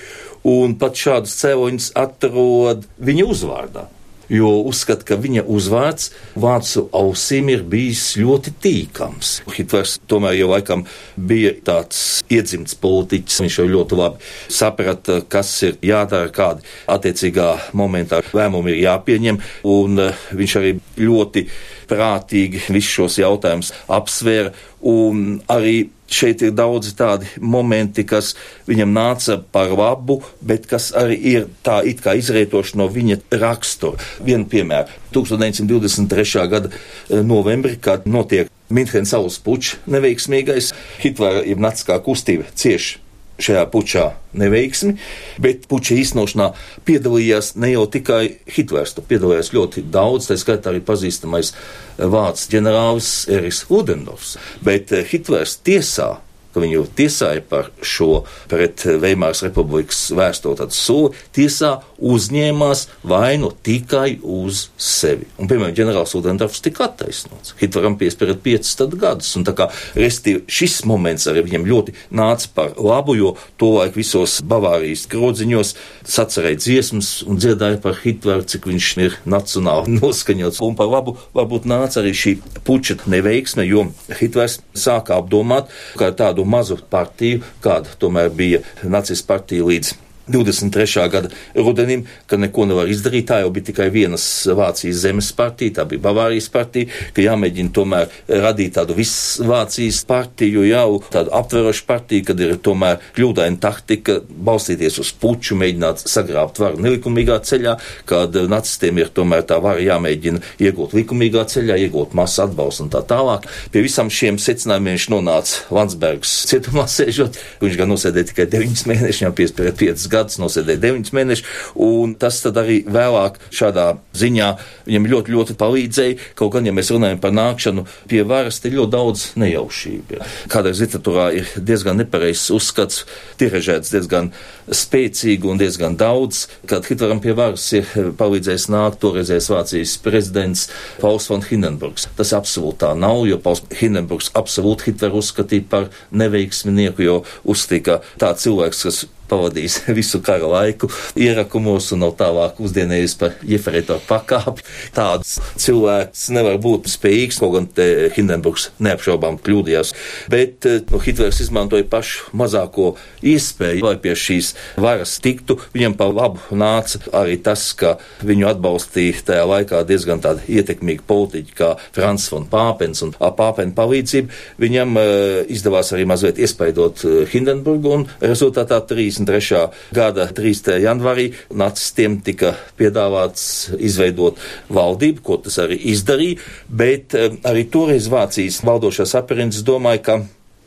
Un 0.45 0.75
pat 0.77 0.99
šādus 1.01 1.35
cēloņus 1.41 1.93
atrod 1.97 2.85
viņa 3.01 3.29
uzvārdā 3.33 3.87
jo 4.33 4.51
uzskata, 4.69 5.05
ka 5.09 5.19
viņa 5.21 5.45
uzvārds 5.51 6.11
vācu 6.41 6.87
ausīm 6.95 7.51
ir 7.53 7.65
bijis 7.69 8.15
ļoti 8.21 8.55
tīkams. 8.65 9.35
Hitlers 9.57 9.99
tomēr 10.11 10.39
jau 10.39 10.51
laikam 10.53 10.85
bija 11.17 11.55
tāds 11.67 12.23
iedzimts 12.33 12.77
politiķis, 12.81 13.41
viņš 13.45 13.59
jau 13.61 13.69
ļoti 13.71 14.01
labi 14.01 14.33
saprata, 14.53 15.21
kas 15.29 15.53
ir 15.67 15.79
jādara, 15.85 16.33
kādi 16.35 16.65
attiecīgā 16.91 17.51
momentā 17.77 18.23
lēmumi 18.35 18.75
ir 18.75 18.85
jāpieņem, 18.87 19.41
un 19.71 20.07
eh, 20.09 20.29
viņš 20.35 20.59
arī 20.61 20.77
ļoti 21.01 21.49
prātīgi 21.91 22.65
visus 22.71 22.95
šos 22.99 23.19
jautājumus 23.21 23.75
apsvēra 23.93 24.55
un 24.85 25.41
arī 25.51 25.91
šeit 26.15 26.45
ir 26.47 26.55
daudzi 26.57 26.95
tādi 26.99 27.29
momenti, 27.41 28.05
kas 28.07 28.33
viņam 28.69 28.95
nāca 28.95 29.39
par 29.55 29.75
labu, 29.75 30.21
bet 30.41 30.69
kas 30.71 30.93
arī 30.97 31.19
ir 31.35 31.47
tā 31.67 31.81
it 31.87 32.03
kā 32.05 32.17
izrietoši 32.19 32.79
no 32.81 32.89
viņa 32.93 33.21
rakstura. 33.43 34.03
Vienu 34.25 34.49
piemēru. 34.51 35.01
1923. 35.15 36.49
gada 36.51 36.73
eh, 36.73 37.23
novembrī, 37.23 37.79
kad 37.81 38.07
notiek 38.07 38.51
Minhenes 38.75 39.13
saules 39.13 39.37
pučs 39.45 39.77
neveiksmīgais, 39.93 40.73
Hitlera 41.03 41.45
jeb 41.45 41.61
naciskā 41.63 42.01
kustība 42.03 42.49
cieši 42.59 43.04
šajā 43.43 43.65
pučā 43.73 44.05
neveiksmi, 44.39 44.97
bet 45.43 45.67
puča 45.71 45.97
īstenošanā 45.99 46.51
piedalījās 46.87 47.55
ne 47.61 47.73
jau 47.75 47.87
tikai 47.91 48.23
Hitlers, 48.57 48.95
tur 48.95 49.07
piedalījās 49.11 49.53
ļoti 49.55 49.87
daudz, 49.95 50.29
tā 50.31 50.39
skaitā 50.41 50.73
arī 50.73 50.83
pazīstamais 50.87 51.55
vācu 51.99 52.53
ģenerālis 52.55 53.11
Eriks 53.35 53.65
Ludendorfs, 53.71 54.37
bet 54.67 54.95
Hitlers 55.11 55.59
tiesā 55.67 56.15
ka 56.55 56.63
viņu 56.63 56.85
tiesāja 56.95 57.43
par 57.51 57.71
šo 57.83 58.23
pret 58.51 58.85
Veimāras 59.03 59.43
republikas 59.47 60.07
vērsto 60.15 60.55
tādu 60.61 60.77
soli, 60.77 61.25
tiesā 61.35 61.73
uzņēmās 62.05 62.87
vainu 63.09 63.51
tikai 63.65 64.19
uz 64.21 64.69
sevi. 64.77 65.29
Un, 65.39 65.49
piemēram, 65.49 65.75
ģenerālis 65.77 66.15
Udendorfs 66.19 66.63
tika 66.65 66.89
attaisnots. 66.89 67.55
Hitleram 67.61 67.97
piespierat 68.01 68.43
piecus 68.45 68.77
gadus, 69.01 69.31
un 69.39 69.47
tā 69.47 69.55
kā 69.57 69.69
restīvi 69.97 70.45
šis 70.51 70.83
moments 70.89 71.27
arī 71.31 71.45
viņam 71.47 71.67
ļoti 71.69 71.95
nāca 72.15 72.51
par 72.55 72.75
labu, 72.79 73.17
jo 73.19 73.35
tolaik 73.61 73.97
visos 73.99 74.41
Bavārijas 74.45 75.07
grodziņos 75.11 75.75
sacerēja 76.05 76.61
dziesmas 76.61 77.11
un 77.27 77.41
dziedāja 77.41 77.81
par 77.83 77.99
Hitleru, 78.03 78.47
cik 78.49 78.69
viņš 78.71 78.91
ir 79.05 79.19
nacionāli 79.29 79.95
noskaņots. 80.01 80.63
Un 80.65 80.79
par 80.79 80.91
labu 80.93 81.17
varbūt 81.37 81.69
nāca 81.71 82.03
arī 82.03 82.15
šī 82.17 82.37
puča 82.67 82.99
neveiksme, 83.11 83.67
jo 83.67 83.89
Hitlers 84.21 84.61
sāka 84.77 85.19
apdomāt, 85.19 85.73
ka 85.99 86.13
tādu 86.17 86.47
mazu 86.49 86.79
partiju, 86.91 87.43
kāda 87.65 87.97
tomēr 88.01 88.33
bija 88.35 88.63
nacistu 88.83 89.29
partija 89.31 89.67
līdz 89.67 89.95
23. 90.29 91.09
gada 91.11 91.29
rudenim, 91.55 92.05
ka 92.27 92.39
neko 92.41 92.67
nevar 92.69 92.89
izdarīt. 92.91 93.27
Tā 93.29 93.41
jau 93.43 93.51
bija 93.55 93.69
tikai 93.71 93.91
vienas 93.93 94.25
Vācijas 94.49 95.03
zemes 95.05 95.31
partija, 95.37 95.81
tā 95.81 95.87
bija 95.89 96.03
Bavārijas 96.05 96.49
partija, 96.53 96.89
ka 97.17 97.25
jāmēģina 97.25 97.73
tomēr 97.75 98.13
radīt 98.29 98.75
tādu 98.79 98.97
visu 98.97 99.45
Vācijas 99.49 100.03
partiju, 100.09 100.65
jau 100.69 101.01
tādu 101.13 101.33
aptverošu 101.37 101.87
partiju, 101.89 102.27
kad 102.31 102.41
ir 102.41 102.57
tomēr 102.65 103.03
kļūdaina 103.17 103.61
taktika 103.63 104.19
balstīties 104.25 104.99
uz 105.03 105.13
puču, 105.21 105.59
mēģināt 105.61 106.07
sagrābt 106.09 106.61
varu 106.63 106.81
nelikumīgā 106.85 107.39
ceļā, 107.45 107.77
kad 108.09 108.37
nacistiem 108.51 109.03
ir 109.03 109.13
tomēr 109.15 109.45
tā 109.49 109.61
vara 109.65 109.83
jāmēģina 109.85 110.43
iegūt 110.65 110.97
likumīgā 110.97 111.45
ceļā, 111.53 111.79
iegūt 111.87 112.17
masu 112.17 112.45
atbalstu 112.47 112.87
un 112.87 112.93
tā 112.95 113.05
tālāk. 113.09 113.49
Pie 113.75 113.85
visam 113.85 114.11
šiem 114.13 114.41
secinājumiem 114.41 114.95
viņš 114.95 115.09
nonāca 115.13 115.75
Landsbergs 115.75 116.35
cietumā 116.51 116.87
sēžot, 116.91 117.39
viņš 117.63 117.79
gan 117.81 117.91
nosēdēja 117.93 118.31
tikai 118.31 118.47
9 118.53 118.85
mēnešus, 118.91 119.23
jau 119.25 119.33
piespēja 119.37 119.75
5 119.81 120.09
gadus, 120.15 120.41
nosēdēja 120.43 120.83
9 120.87 121.13
mēnešus, 121.19 121.53
un 121.85 122.15
tas 122.21 122.41
tad 122.45 122.59
arī 122.63 122.81
vēlāk 122.87 123.41
šādā 123.55 123.91
ziņā 124.17 124.51
viņam 124.89 125.11
ļoti, 125.13 125.35
ļoti 125.35 125.59
palīdzēja. 125.61 126.19
Kaut 126.39 126.55
gan, 126.57 126.69
ja 126.69 126.75
mēs 126.77 126.93
runājam 126.95 127.21
par 127.23 127.35
nākšanu 127.37 127.87
pie 128.11 128.23
varas, 128.29 128.61
te 128.63 128.73
ļoti 128.73 128.95
daudz 128.95 129.27
nejaušību. 129.41 130.21
Kādreiz 130.53 130.83
literatūrā 130.85 131.31
ir 131.41 131.51
diezgan 131.57 131.99
nepareizs 132.01 132.51
uzskats, 132.55 133.05
tiražēts 133.41 133.93
diezgan 133.95 134.31
spēcīgi 134.71 135.51
un 135.51 135.61
diezgan 135.61 135.99
daudz, 136.01 136.47
kad 136.71 136.87
Hitleram 136.89 137.21
pie 137.25 137.35
varas 137.37 137.67
ir 137.77 137.89
palīdzējis 138.19 138.69
nākt 138.73 139.01
toreizējais 139.03 139.51
Vācijas 139.53 139.97
prezidents 140.05 140.69
Pauls 141.01 141.29
von 141.31 141.45
Hindenburgs. 141.45 142.09
Tas 142.19 142.33
absolūti 142.37 142.83
tā 142.85 142.93
nav, 142.99 143.25
jo 143.29 143.41
Pauls 143.43 143.65
Hindenburgs 143.75 144.33
absolūti 144.39 144.91
Hitleru 144.91 145.21
uzskatīja 145.21 145.69
par 145.71 145.91
neveiksminieku, 146.15 147.05
jo 147.05 147.21
uzskatīja, 147.45 147.85
ka 147.85 148.01
tā 148.21 148.33
cilvēks, 148.41 148.85
kas 148.89 149.05
pavadījis 149.31 149.81
visu 149.99 150.21
kara 150.25 150.49
laiku 150.51 150.91
ierakumos 151.21 151.91
un 151.95 152.05
nav 152.05 152.15
tālāk 152.21 152.61
uzdienējis 152.63 153.17
par 153.21 153.37
jeferēto 153.49 153.99
pakāpi. 154.09 154.65
Tāds 154.97 155.37
cilvēks 155.61 156.29
nevar 156.35 156.59
būt 156.63 156.89
spējīgs, 156.93 157.41
kaut 157.43 157.55
gan 157.57 157.69
Hindenburgs 158.15 158.71
neapšaubām 158.85 159.39
kļūdījās. 159.45 159.95
Bet 160.33 160.69
nu, 160.91 161.01
Hitlers 161.05 161.41
izmantoja 161.45 161.87
pašu 161.91 162.31
mazāko 162.37 162.95
iespēju, 163.25 163.85
lai 163.85 163.97
pie 164.03 164.15
šīs 164.19 164.53
varas 164.81 165.17
tiktu. 165.25 165.59
Viņam 165.75 165.97
pa 165.99 166.09
labu 166.11 166.43
nāca 166.57 167.01
arī 167.17 167.39
tas, 167.43 167.67
ka 167.79 167.97
viņu 168.25 168.49
atbalstīja 168.53 169.25
tajā 169.31 169.45
laikā 169.49 169.83
diezgan 169.89 170.23
tādi 170.25 170.59
ietekmīgi 170.59 171.05
politiķi 171.09 171.57
kā 171.59 171.75
Frans 171.95 172.27
von 172.33 172.49
Pāpens 172.51 173.03
un 173.07 173.15
Pāpena 173.15 173.75
palīdzību. 173.77 174.41
Viņam 174.63 174.99
uh, 175.01 175.07
izdevās 175.53 175.93
arī 175.95 176.07
mazliet 176.09 176.41
iespaidot 176.43 177.05
uh, 177.07 177.17
Hindenburgu 177.31 177.95
un 177.99 178.07
rezultātā 178.23 178.81
33. 179.27 179.69
gada 179.95 180.29
3. 180.33 180.79
janvārī 180.85 181.31
nacistiem 181.55 182.19
tika 182.25 182.55
piedāvāts 182.79 183.75
izveidot 183.79 184.41
valdību, 184.73 185.25
ko 185.25 185.39
tas 185.45 185.59
arī 185.65 185.79
izdarīja, 185.95 186.41
bet 186.69 187.17
uh, 187.19 187.33
arī 187.49 187.67
toreiz 187.73 188.09
Vācijas 188.13 188.63
valdošās 188.67 189.17
aprindas 189.19 189.65
domāja, 189.67 190.05
ka 190.05 190.21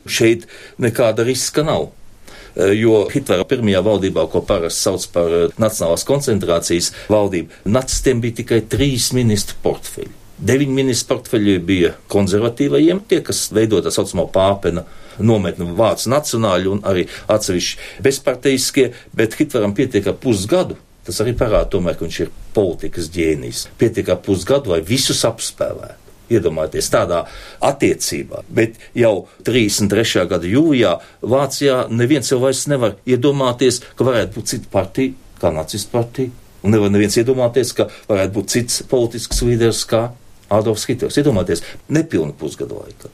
šeit 0.08 0.48
nekāda 0.80 1.26
riska 1.26 1.64
nav 1.66 1.90
jo 2.58 3.04
Hitlera 3.12 3.44
pirmajā 3.46 3.82
valdībā, 3.86 4.24
ko 4.32 4.42
parasti 4.46 4.88
sauc 4.88 5.04
par 5.14 5.34
Nacionālās 5.62 6.06
koncentrācijas 6.08 6.90
valdību, 7.12 7.62
nacistiem 7.70 8.22
bija 8.24 8.40
tikai 8.40 8.64
trīs 8.70 9.12
ministru 9.14 9.58
portfeļi. 9.62 10.10
Deviņi 10.38 10.70
ministru 10.70 11.16
portfeļi 11.16 11.56
bija 11.66 11.92
konservatīvajiem, 12.12 13.00
tie, 13.10 13.18
kas 13.26 13.48
veido 13.54 13.80
tā 13.82 13.90
saucamo 13.90 14.28
pāpena 14.30 14.84
nometni 15.18 15.66
vācu 15.74 16.12
nacionāļi 16.12 16.68
un 16.70 16.82
arī 16.86 17.08
atsevišķi 17.34 18.02
bezparteiskie, 18.06 18.92
bet 19.18 19.34
Hitleram 19.38 19.74
pietiek 19.74 20.06
ar 20.06 20.14
pusgadu. 20.22 20.76
Tas 21.08 21.18
arī 21.24 21.32
parāda, 21.34 21.66
tomēr, 21.72 21.96
ka 21.96 22.04
viņš 22.04 22.18
ir 22.20 22.30
politikas 22.54 23.08
ģēnijs. 23.14 23.64
Pietiek 23.80 24.12
ar 24.12 24.20
pusgadu, 24.22 24.74
lai 24.74 24.82
visus 24.86 25.24
apspēlētu. 25.26 26.04
Iedomājieties 26.28 26.90
tādā 26.92 27.22
attiecībā, 27.64 28.42
bet 28.52 28.76
jau 28.92 29.24
33. 29.48 30.26
gada 30.28 30.44
jūlijā 30.44 30.90
Vācijā 31.24 31.86
neviens 31.88 32.28
jau 32.28 32.36
vairs 32.42 32.66
nevar 32.68 32.98
iedomāties, 33.08 33.80
ka 33.96 34.04
varētu 34.04 34.36
būt 34.36 34.52
cita 34.52 34.70
partija, 34.70 35.16
kā 35.40 35.50
nacistu 35.56 35.94
partija, 35.96 36.34
un 36.60 36.76
nevar 36.76 36.92
neviens 36.92 37.16
iedomāties, 37.16 37.72
ka 37.72 37.88
varētu 38.10 38.36
būt 38.36 38.52
cits 38.52 38.82
politisks 38.92 39.40
līderis 39.48 39.86
kā 39.88 40.10
Adolfs 40.50 40.88
Hitlers. 40.88 41.20
Iedomājieties, 41.20 41.64
nepilnu 41.92 42.36
pusgadu 42.38 42.82
laikā 42.82 43.12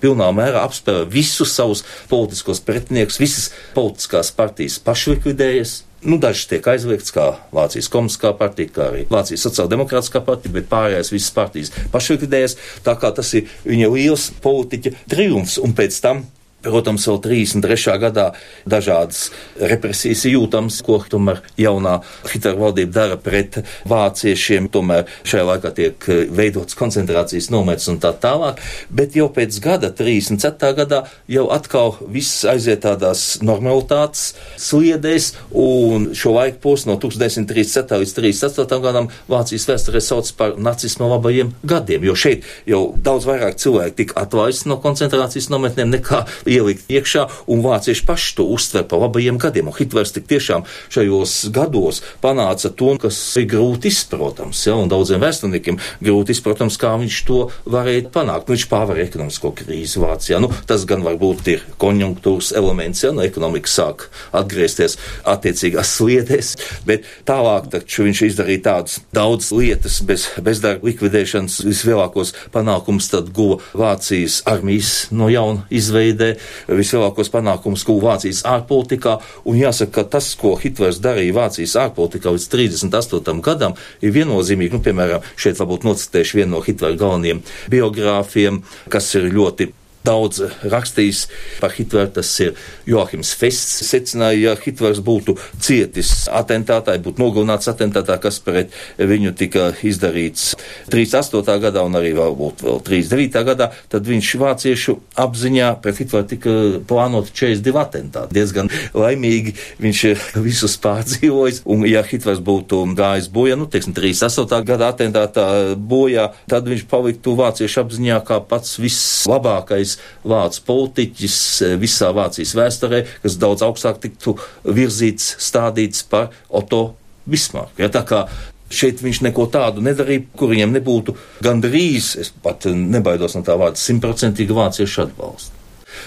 pilnā 0.00 0.30
mērā 0.32 0.64
apspēlē 0.64 1.04
visus 1.12 1.52
savus 1.52 1.84
politiskos 2.08 2.62
pretiniekus, 2.64 3.20
visas 3.20 3.50
politiskās 3.76 4.32
partijas 4.36 4.78
pašlikvidējas. 4.84 5.80
Nu, 6.00 6.16
dažas 6.16 6.46
tiek 6.48 6.64
aizliegts, 6.72 7.12
kā 7.12 7.26
Vācijas 7.52 7.90
komunistiskā 7.92 8.30
partija, 8.38 8.72
kā 8.72 8.86
arī 8.88 9.02
Vācijas 9.12 9.44
sociāldemokrātiskā 9.44 10.22
partija, 10.24 10.54
bet 10.54 10.70
pārējās 10.70 11.12
visas 11.12 11.34
partijas 11.36 11.72
pašlikvidējas. 11.92 12.56
Tā 12.86 12.94
kā 13.00 13.12
tas 13.16 13.34
ir 13.36 13.50
viņa 13.68 13.90
liels 13.92 14.30
politiķa 14.40 14.94
triumfs, 15.12 15.58
un 15.60 15.76
pēc 15.76 16.00
tam 16.00 16.24
Protams, 16.60 17.06
vēl 17.08 17.20
33. 17.24 17.94
gadā 18.02 18.26
dažādas 18.68 19.30
represijas 19.56 20.26
jūtams, 20.28 20.82
ko 20.84 20.98
tomēr 21.08 21.40
jaunā 21.56 22.00
Hitlera 22.28 22.60
valdība 22.60 22.92
dara 22.92 23.16
pret 23.20 23.62
vāciešiem. 23.88 24.68
Tomēr 24.72 25.08
šajā 25.24 25.46
laikā 25.48 25.72
tiek 25.78 26.08
eh, 26.12 26.26
veidots 26.28 26.76
koncentrācijas 26.76 27.48
nometnes 27.54 27.88
un 27.88 28.00
tā 28.02 28.12
tālāk. 28.12 28.60
Bet 28.92 29.16
jau 29.16 29.30
pēc 29.32 29.56
gada, 29.64 29.88
34. 29.96 30.74
gadā, 30.76 31.00
jau 31.32 31.46
atkal 31.54 31.96
viss 32.12 32.44
aiziet 32.44 32.84
tādās 32.84 33.40
normalitātes 33.40 34.34
sliedēs, 34.60 35.32
un 35.56 36.10
šo 36.16 36.34
laiku 36.36 36.60
posmu 36.66 36.92
no 36.92 36.98
1937. 37.00 38.02
līdz 38.04 38.14
1938. 38.20 38.82
gadam 38.84 39.08
Vācijas 39.30 39.66
vēsturē 39.70 40.04
sauc 40.04 40.28
par 40.36 40.58
nacisma 40.60 41.08
labajiem 41.14 41.54
gadiem, 41.64 42.04
jo 42.04 42.18
šeit 42.18 42.44
jau 42.68 42.82
daudz 43.00 43.24
vairāk 43.28 43.56
cilvēku 43.60 43.96
tika 44.02 44.20
atlaisti 44.26 44.68
no 44.68 44.76
koncentrācijas 44.82 45.48
nometnēm 45.52 45.96
nekā 45.96 46.24
ielikt 46.50 46.90
iekšā, 46.90 47.26
un 47.50 47.62
vācieši 47.64 48.06
paši 48.08 48.36
to 48.38 48.46
uztver 48.54 48.86
par 48.90 49.04
labajiem 49.04 49.38
gadiem. 49.40 49.70
Un 49.70 49.76
Hitlers 49.76 50.14
tik 50.14 50.26
tiešām 50.30 50.66
šajos 50.92 51.36
gados 51.54 52.02
panāca 52.22 52.72
to, 52.74 52.92
kas 53.00 53.18
ir 53.40 53.48
grūti 53.50 53.90
izprotams, 53.90 54.64
ja, 54.66 54.76
un 54.78 54.90
daudziem 54.90 55.22
vēsturniekiem 55.22 55.80
grūti 56.02 56.34
izprotams, 56.36 56.78
kā 56.80 56.92
viņš 57.00 57.20
to 57.28 57.40
varēja 57.70 58.10
panākt. 58.14 58.48
Nu, 58.48 58.56
viņš 58.56 58.66
pārvarēja 58.70 59.10
ekonomisko 59.10 59.52
krīzi 59.60 60.02
Vācijā. 60.02 60.40
Nu, 60.42 60.50
tas 60.68 60.86
gan 60.88 61.04
varbūt 61.06 61.50
ir 61.52 61.64
konjunktūras 61.80 62.52
elements, 62.56 63.04
ja 63.04 63.12
no 63.14 63.20
nu, 63.20 63.26
ekonomikas 63.28 63.76
sāk 63.78 64.06
atgriezties 64.36 64.96
attiecīgās 65.28 65.94
sliedēs, 65.98 66.54
bet 66.88 67.06
tālāk 67.28 67.70
taču 67.72 68.06
viņš 68.06 68.24
izdarīja 68.30 68.64
tādas 68.66 68.98
daudz 69.14 69.50
lietas 69.54 70.00
bez 70.06 70.26
bezdarba 70.42 70.88
likvidēšanas 70.88 71.60
vislielākos 71.66 72.34
panākumus 72.54 73.10
tad 73.12 73.30
guva 73.36 73.60
Vācijas 73.76 74.40
armijas 74.50 75.08
no 75.14 75.30
jauna 75.32 75.66
izveidē, 75.70 76.34
vislielākos 76.68 77.32
panākumus 77.32 77.84
guva 77.88 78.14
Vācijas 78.14 78.44
ārpolitikā, 78.48 79.18
un 79.48 79.58
jāsaka, 79.60 80.00
ka 80.00 80.06
tas, 80.16 80.32
ko 80.38 80.54
Hitlers 80.60 81.00
darīja 81.02 81.36
Vācijas 81.36 81.76
ārpolitikā 81.86 82.34
līdz 82.36 82.48
38. 82.52 83.42
gadam, 83.44 83.76
ir 84.04 84.14
viennozīmīgi, 84.16 84.76
nu, 84.76 84.84
piemēram, 84.84 85.26
šeit 85.40 85.60
varbūt 85.60 85.88
nocitēšu 85.88 86.40
vienu 86.40 86.56
no 86.56 86.64
Hitlera 86.64 86.98
galvenajiem 87.00 87.44
biogrāfiem, 87.72 88.62
kas 88.92 89.14
ir 89.18 89.30
ļoti 89.34 89.72
daudz 90.06 90.42
rakstījis 90.64 91.26
par 91.60 91.74
Hitleru. 91.76 92.10
Tas 92.14 92.30
ir 92.42 92.56
Joachims 92.88 93.32
Fests. 93.36 93.84
Secināja, 93.90 94.38
ja 94.40 94.54
Hitlers 94.58 95.02
būtu 95.04 95.36
cietis 95.62 96.26
atentātā, 96.32 96.96
būtu 97.02 97.22
nogalināts 97.22 97.70
atentātā, 97.70 98.16
kas 98.22 98.40
pret 98.44 98.74
viņu 98.98 99.34
tika 99.38 99.70
izdarīts 99.86 100.54
38. 100.92 101.58
gadā 101.62 101.84
un 101.86 101.98
arī 101.98 102.12
varbūt 102.16 102.64
vēl 102.66 102.80
39. 102.86 103.44
gadā, 103.50 103.70
tad 103.92 104.08
viņš 104.08 104.32
vāciešu 104.40 104.96
apziņā 105.20 105.72
pret 105.84 106.00
Hitleru 106.02 106.28
tika 106.30 106.56
plānoti 106.88 107.34
42 107.36 107.82
atentāti. 107.84 108.36
Diezgan 108.36 108.70
laimīgi 108.96 109.54
viņš 109.82 110.04
visus 110.40 110.76
pārdzīvojis, 110.82 111.62
un 111.70 111.84
ja 111.88 112.02
Hitlers 112.06 112.42
būtu 112.44 112.82
gājis 112.98 113.30
bojā, 113.32 113.58
nu, 113.60 113.68
teiksim, 113.70 113.94
38. 113.96 114.64
gada 114.66 114.90
atentātā 114.94 115.46
bojā, 115.76 116.30
tad 116.50 116.68
viņš 116.70 116.86
paliktu 116.90 117.36
vāciešu 117.38 117.84
apziņā 117.84 118.20
kā 118.26 118.40
pats 118.50 118.78
vislabākais 118.80 119.89
pirmais 119.90 119.98
vācu 120.24 120.62
politiķis 120.66 121.36
e, 121.62 121.74
visā 121.80 122.12
Vācijas 122.14 122.54
vēsturē, 122.54 123.04
kas 123.22 123.38
daudz 123.40 123.62
augstāk 123.62 124.00
tiktu 124.00 124.36
virzīts, 124.64 125.36
stādīts 125.40 126.04
par 126.08 126.30
Oto 126.48 126.94
Bismarku. 127.26 127.82
Ja, 127.82 127.88
tā 127.88 128.04
kā 128.04 128.28
Šeit 128.70 129.00
viņš 129.02 129.24
neko 129.26 129.48
tādu 129.50 129.82
nedarīja, 129.82 130.28
kur 130.38 130.52
viņiem 130.52 130.76
nebūtu 130.76 131.16
gandrīz, 131.42 132.12
es 132.22 132.28
pat 132.30 132.68
nebaidos 132.70 133.34
no 133.34 133.42
tā 133.42 133.56
vārda, 133.58 133.74
simtprocentīgi 133.82 134.54
vāciešu 134.54 135.08
atbalstu. 135.08 135.59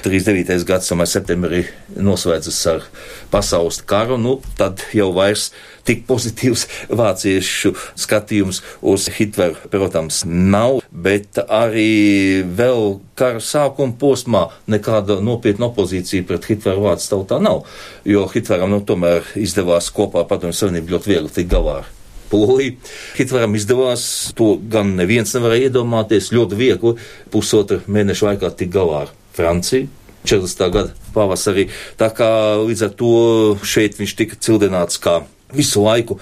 39. 0.03 0.65
gadsimta 0.67 1.05
septembrī 1.07 1.63
noslēdzas 1.95 2.59
ar 2.71 2.83
pasaules 3.31 3.79
karu, 3.87 4.17
nu, 4.19 4.33
tad 4.59 4.83
jau 4.95 5.09
vairs 5.15 5.51
tik 5.87 6.05
pozitīvs 6.07 6.65
vāciešu 6.99 7.73
skatījums 7.99 8.61
uz 8.93 9.07
Hitleru, 9.17 9.57
protams, 9.71 10.23
nav, 10.27 10.81
bet 10.91 11.39
arī 11.43 12.43
vēl 12.43 12.99
kara 13.19 13.41
sākuma 13.43 13.95
posmā 13.99 14.45
nekāda 14.71 15.19
nopietna 15.23 15.69
opozīcija 15.71 16.27
pret 16.27 16.47
Hitleru 16.51 16.87
vārds 16.89 17.09
tautā 17.11 17.39
nav, 17.43 17.65
jo 18.07 18.27
Hitleram, 18.33 18.71
nu, 18.73 18.83
tomēr 18.85 19.27
izdevās 19.39 19.91
kopā 19.93 20.25
Padomju 20.29 20.57
Savienību 20.57 20.97
ļoti 20.97 21.13
viegli 21.13 21.35
tikt 21.39 21.51
galā 21.53 21.81
ar 21.83 21.91
Poliju. 22.33 22.79
Hitleram 23.13 23.53
izdevās, 23.53 24.05
to 24.33 24.55
gan 24.57 24.95
neviens 24.97 25.35
nevarēja 25.35 25.69
iedomāties, 25.69 26.31
ļoti 26.33 26.57
viegli 26.57 26.95
pusotra 27.33 27.83
mēneša 27.85 28.31
laikā 28.31 28.49
tikt 28.57 28.73
galā 28.73 29.03
ar 29.05 29.19
Franciju. 29.35 29.89
40. 30.23 30.69
gada 30.71 30.93
pavasarī. 31.11 31.67
Tā 31.99 32.07
kā 32.15 32.29
līdz 32.63 32.85
ar 32.87 32.93
to 32.95 33.13
šeit 33.67 33.97
viņš 33.99 34.13
tika 34.15 34.39
cildināts 34.39 35.01
kā 35.03 35.19
visu 35.53 35.83
laiku 35.83 36.19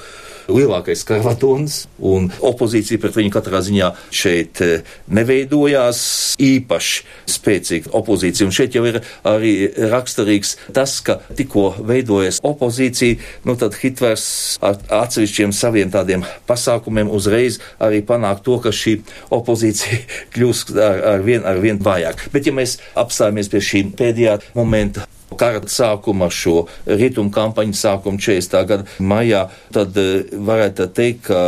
lielākais 0.49 1.03
karvatons, 1.07 1.85
un 1.97 2.29
opozīcija 2.41 3.01
pret 3.01 3.17
viņu 3.17 3.33
katrā 3.33 3.61
ziņā 3.65 3.91
šeit 4.15 4.61
eh, 4.65 4.87
neveidojās 5.11 6.01
īpaši 6.41 7.05
spēcīga 7.31 7.93
opozīcija. 7.97 8.47
Un 8.47 8.55
šeit 8.55 8.77
jau 8.77 8.85
ir 8.89 9.01
arī 9.27 9.53
raksturīgs 9.91 10.55
tas, 10.75 10.97
ka 11.05 11.19
tikko 11.37 11.71
veidojas 11.87 12.41
opozīcija, 12.45 13.19
nu 13.47 13.57
tad 13.59 13.77
Hitlers 13.81 14.27
ar 14.65 14.79
atsevišķiem 15.01 15.55
saviem 15.55 15.93
tādiem 15.93 16.25
pasākumiem 16.49 17.11
uzreiz 17.11 17.59
arī 17.81 18.01
panāk 18.05 18.43
to, 18.45 18.59
ka 18.63 18.73
šī 18.75 18.99
opozīcija 19.33 20.01
kļūst 20.35 20.75
ar, 20.75 21.01
ar 21.15 21.25
vien, 21.25 21.45
ar 21.47 21.61
vien 21.63 21.81
vājāk. 21.81 22.27
Bet 22.33 22.49
ja 22.49 22.55
mēs 22.55 22.79
apstājamies 22.99 23.51
pie 23.51 23.63
šī 23.71 23.87
pēdējā 23.97 24.37
momenta, 24.57 25.07
kara 25.39 25.61
sākuma, 25.67 26.29
šo 26.31 26.65
rietumu 26.85 27.31
kampaņu 27.33 27.77
sākumu 27.77 28.21
40. 28.21 28.65
gada 28.69 28.87
maijā, 28.99 29.45
tad 29.75 29.97
eh, 29.99 30.31
varētu 30.31 30.89
teikt, 30.95 31.27
ka 31.29 31.39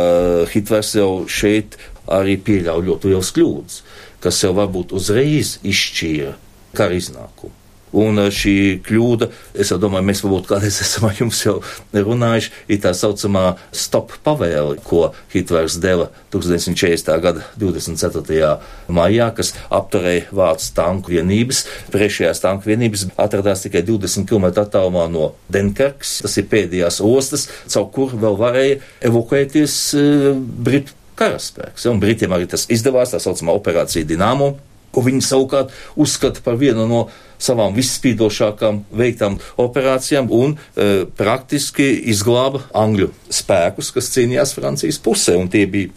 Hitlers 0.52 0.94
jau 0.98 1.10
šeit 1.30 1.78
arī 2.10 2.36
pieļauj 2.44 2.88
ļoti 2.88 3.12
liels 3.12 3.32
kļūdas, 3.34 3.82
kas 4.24 4.40
jau 4.44 4.54
varbūt 4.56 4.94
uzreiz 4.96 5.58
izšķīra 5.64 6.34
kara 6.76 6.96
iznākumu. 7.00 7.63
Un 7.94 8.18
eh, 8.18 8.30
šī 8.34 8.54
kļūda, 8.84 9.28
es 9.60 9.70
domāju, 9.78 10.06
mēs 10.08 10.22
varbūt 10.24 10.48
kādreiz 10.50 10.80
esam 10.84 11.08
ar 11.08 11.18
jums 11.18 11.42
jau 11.44 11.56
runājuši, 11.94 12.52
ir 12.74 12.80
tā 12.82 12.94
saucamā 12.96 13.44
stop 13.74 14.16
pavēle, 14.26 14.78
ko 14.86 15.08
Hitlers 15.34 15.78
deva 15.82 16.08
1940. 16.34 17.12
gada 17.22 17.44
24. 17.60 18.50
maijā, 18.94 19.30
kas 19.36 19.54
apturēja 19.74 20.26
Vācu 20.34 20.72
tanku 20.76 21.14
vienības. 21.14 21.64
Priekšējās 21.94 22.42
tanku 22.42 22.70
vienības 22.72 23.06
atradās 23.20 23.64
tikai 23.64 23.84
20 23.86 24.26
km 24.28 24.50
attālumā 24.64 25.06
no 25.12 25.32
Denkerks, 25.52 26.18
tas 26.24 26.36
ir 26.40 26.50
pēdējās 26.50 27.00
ostas, 27.04 27.48
caur 27.70 27.88
kur 27.94 28.14
vēl 28.18 28.38
varēja 28.40 28.82
evakuēties 29.10 29.78
uh, 29.98 30.30
Britu 30.34 30.96
karaspēks. 31.18 31.86
Un 31.90 32.02
Britiem 32.02 32.34
arī 32.34 32.48
tas 32.50 32.66
izdevās, 32.72 33.14
tā 33.14 33.22
saucamā 33.22 33.54
operācija 33.54 34.06
Dinamo 34.08 34.54
ko 34.94 35.02
viņi 35.02 35.24
savukārt 35.26 35.74
uzskata 36.00 36.42
par 36.44 36.58
vienu 36.60 36.86
no 36.90 37.00
savām 37.44 37.74
visspīdošākām 37.76 38.84
veiktām 38.96 39.38
operācijām 39.60 40.30
un 40.34 40.56
e, 40.56 41.04
praktiski 41.18 41.90
izglāba 42.12 42.64
angļu 42.76 43.10
spēkus, 43.32 43.92
kas 43.94 44.12
cīnījās 44.14 44.56
Francijas 44.56 45.00
pusē, 45.04 45.36
un 45.40 45.52
tie 45.52 45.66
bija 45.70 45.92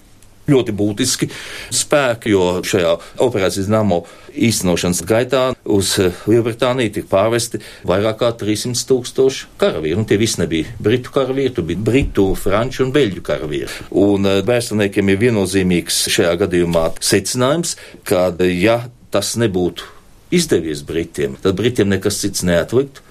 ļoti 0.48 0.74
būtiski 0.78 1.30
spēki, 1.76 2.32
jo 2.32 2.62
šajā 2.66 2.94
operācijas 3.24 3.70
namo 3.72 4.04
īstenošanas 4.38 5.02
gaitā 5.08 5.44
uz 5.64 5.96
Lielbritāniju 6.30 6.94
tika 6.98 7.12
pārvesti 7.12 7.62
vairāk 7.88 8.22
kā 8.22 8.32
300 8.40 8.88
tūkstoši 8.90 9.50
karavīru. 9.62 10.02
Un 10.02 10.08
tie 10.10 10.20
visi 10.20 10.42
nebija 10.44 10.78
britu 10.84 11.14
karavīri, 11.16 11.54
tur 11.58 11.68
bija 11.68 11.84
britu, 11.90 12.30
franču 12.40 12.86
un 12.86 12.94
beļģu 12.96 13.26
karavīri. 13.28 13.84
Un 14.04 14.30
eh, 14.30 14.40
vēsturniekiem 14.48 15.14
ir 15.14 15.22
viennozīmīgs 15.26 16.06
šajā 16.14 16.38
gadījumā 16.46 16.90
secinājums, 17.04 17.76
ka 18.08 18.30
ja 18.48 18.82
tas 19.12 19.36
nebūtu 19.40 19.97
izdevies 20.34 20.84
Britiem, 20.88 21.36
tad 21.42 21.58
Britiem 21.60 21.92
nekas 21.92 22.22
cits 22.24 22.46
neatliktu, 22.48 23.04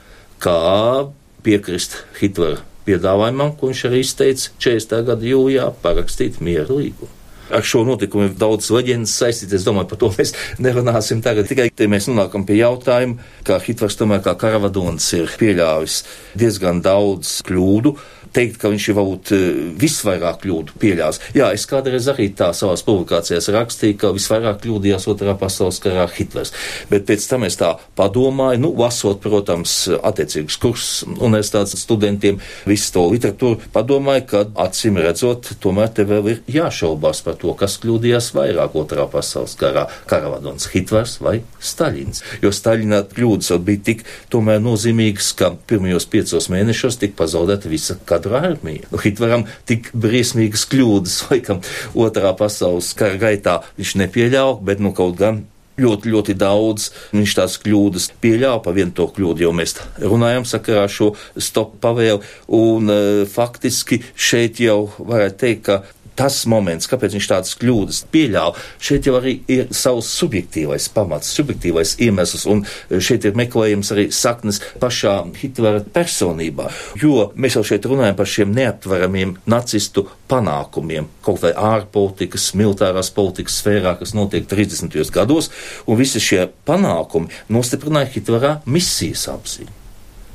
kā 0.42 1.08
piekrist 1.46 2.02
Hitlera 2.20 2.62
piedāvājumam, 2.86 3.54
ko 3.58 3.70
viņš 3.70 3.84
arī 3.88 4.02
izteica 4.04 4.50
40. 4.62 5.04
gada 5.10 5.26
jūlijā, 5.26 5.70
parakstīt 5.82 6.40
mieru 6.44 6.80
līgumu. 6.80 7.12
Ar 7.46 7.62
šo 7.62 7.84
notikumu 7.86 8.26
ir 8.26 8.32
daudz 8.34 8.72
leģendas 8.74 9.12
saistītas. 9.20 9.60
Es 9.60 9.66
domāju, 9.66 9.86
par 9.92 10.00
to 10.00 10.08
mēs 10.16 10.32
nerunāsim 10.58 11.20
tagad. 11.22 11.46
Tikai 11.46 11.68
te 11.70 11.86
mēs 11.90 12.08
nonākam 12.10 12.42
pie 12.46 12.56
jautājuma, 12.58 13.22
ka 13.46 13.60
Hitlers 13.62 13.98
tomēr 14.00 14.24
kā 14.24 14.34
karavadons 14.38 15.06
ir 15.14 15.30
pieļāvis 15.38 16.00
diezgan 16.38 16.82
daudz 16.82 17.38
kļūdu 17.46 17.94
teikt, 18.36 18.58
ka 18.60 18.70
viņš 18.72 18.88
ir 18.90 18.96
varbūt 18.96 19.32
eh, 19.34 19.44
visvairāk 19.80 20.40
kļūdu 20.44 20.76
pieļāvis. 20.80 21.20
Jā, 21.36 21.50
es 21.56 21.66
kādreiz 21.68 22.08
arī 22.12 22.28
tā 22.36 22.50
savās 22.56 22.84
publikācijās 22.86 23.48
rakstīju, 23.54 23.98
ka 24.02 24.12
visvairāk 24.16 24.60
kļūdījās 24.64 25.08
otrā 25.12 25.36
pasaules 25.40 25.80
karā 25.82 26.06
Hitlers. 26.16 26.52
Bet 26.90 27.06
pēc 27.08 27.26
tam 27.30 27.46
es 27.48 27.58
tā 27.60 27.74
padomāju, 27.98 28.62
nu, 28.62 28.72
lasot, 28.78 29.20
protams, 29.24 29.74
attiecīgus 29.96 30.58
kursus 30.62 31.04
universitātes 31.16 31.80
studentiem, 31.82 32.40
visu 32.68 32.92
to 32.94 33.06
literatūru, 33.12 33.70
padomāju, 33.74 34.26
ka 34.30 34.44
acīm 34.66 35.00
redzot, 35.02 35.52
tomēr 35.62 35.92
te 35.96 36.06
vēl 36.08 36.30
ir 36.32 36.42
jāšaubās 36.58 37.22
par 37.26 37.38
to, 37.40 37.54
kas 37.58 37.78
kļūdījās 37.82 38.32
vairāk 38.36 38.76
otrā 38.78 39.08
pasaules 39.10 39.56
karā- 39.58 39.86
Karavadons, 40.10 40.68
Hitlers 40.72 41.18
vai 41.20 41.40
Staļins. 41.60 42.22
Jo 42.42 42.52
Staļina 42.54 43.02
kļūdas 43.12 43.56
bija 43.64 43.84
tik 43.90 44.04
tomēr 44.30 44.60
nozīmīgas, 44.62 45.32
ka 45.36 45.52
pirmajos 45.66 46.06
piecos 46.10 46.50
mēnešos 46.52 46.98
tika 47.00 47.24
pazaudēta 47.24 47.70
visa 47.70 47.96
kad 48.06 48.25
katru 48.26 48.36
armiju. 48.36 48.86
Nu, 48.90 49.00
Hitleram 49.00 49.44
tik 49.68 49.90
briesmīgas 49.94 50.66
kļūdas, 50.70 51.18
laikam, 51.30 51.62
otrā 51.94 52.34
pasaules 52.36 52.94
kara 52.98 53.18
gaitā. 53.20 53.60
Viņš 53.78 53.98
nepieļāva, 54.02 54.58
bet 54.66 54.82
nu 54.82 54.92
kaut 54.96 55.18
gan 55.20 55.44
ļoti, 55.76 56.08
ļoti 56.08 56.34
daudz 56.40 56.88
viņš 57.12 57.34
tās 57.36 57.58
kļūdas 57.60 58.10
pieļāva, 58.22 58.62
pa 58.64 58.72
vienu 58.72 58.94
to 58.96 59.10
kļūdu, 59.12 59.44
jo 59.44 59.52
mēs 59.52 59.76
runājam 60.00 60.46
sakarā 60.48 60.86
šo 60.88 61.10
stopu 61.36 61.76
pavēlu, 61.82 62.22
un 62.56 62.88
e, 62.88 63.00
faktiski 63.28 64.00
šeit 64.16 64.62
jau 64.64 64.86
varētu 64.96 65.36
teikt, 65.42 65.66
ka 65.68 65.82
tas 66.16 66.38
moments, 66.50 66.88
kāpēc 66.90 67.16
viņš 67.16 67.28
tādas 67.30 67.54
kļūdas 67.60 68.02
pieļāva, 68.12 68.62
šeit 68.82 69.08
jau 69.08 69.16
arī 69.18 69.36
ir 69.52 69.70
savs 69.76 70.08
subjektīvais 70.16 70.88
pamats, 70.94 71.32
subjektīvais 71.36 71.96
iemesls, 72.06 72.46
un 72.50 72.64
šeit 72.90 73.26
ir 73.28 73.38
meklējams 73.38 73.92
arī 73.94 74.08
saknes 74.14 74.60
pašā 74.82 75.16
Hitlera 75.36 75.84
personībā, 75.94 76.70
jo 77.02 77.30
mēs 77.36 77.58
jau 77.58 77.64
šeit 77.66 77.88
runājam 77.88 78.18
par 78.18 78.30
šiem 78.30 78.52
neaptveramiem 78.56 79.36
nacistu 79.50 80.06
panākumiem, 80.30 81.08
kaut 81.24 81.42
vai 81.44 81.52
ārpolitikas, 81.54 82.50
militārās 82.58 83.12
politikas 83.14 83.60
sfērā, 83.62 83.96
kas 84.00 84.14
notiek 84.16 84.48
30. 84.50 84.96
gados, 85.14 85.50
un 85.86 86.00
visi 86.00 86.22
šie 86.22 86.46
panākumi 86.68 87.32
nostiprināja 87.52 88.14
Hitlera 88.16 88.54
misijas 88.66 89.28
apziņu 89.32 89.85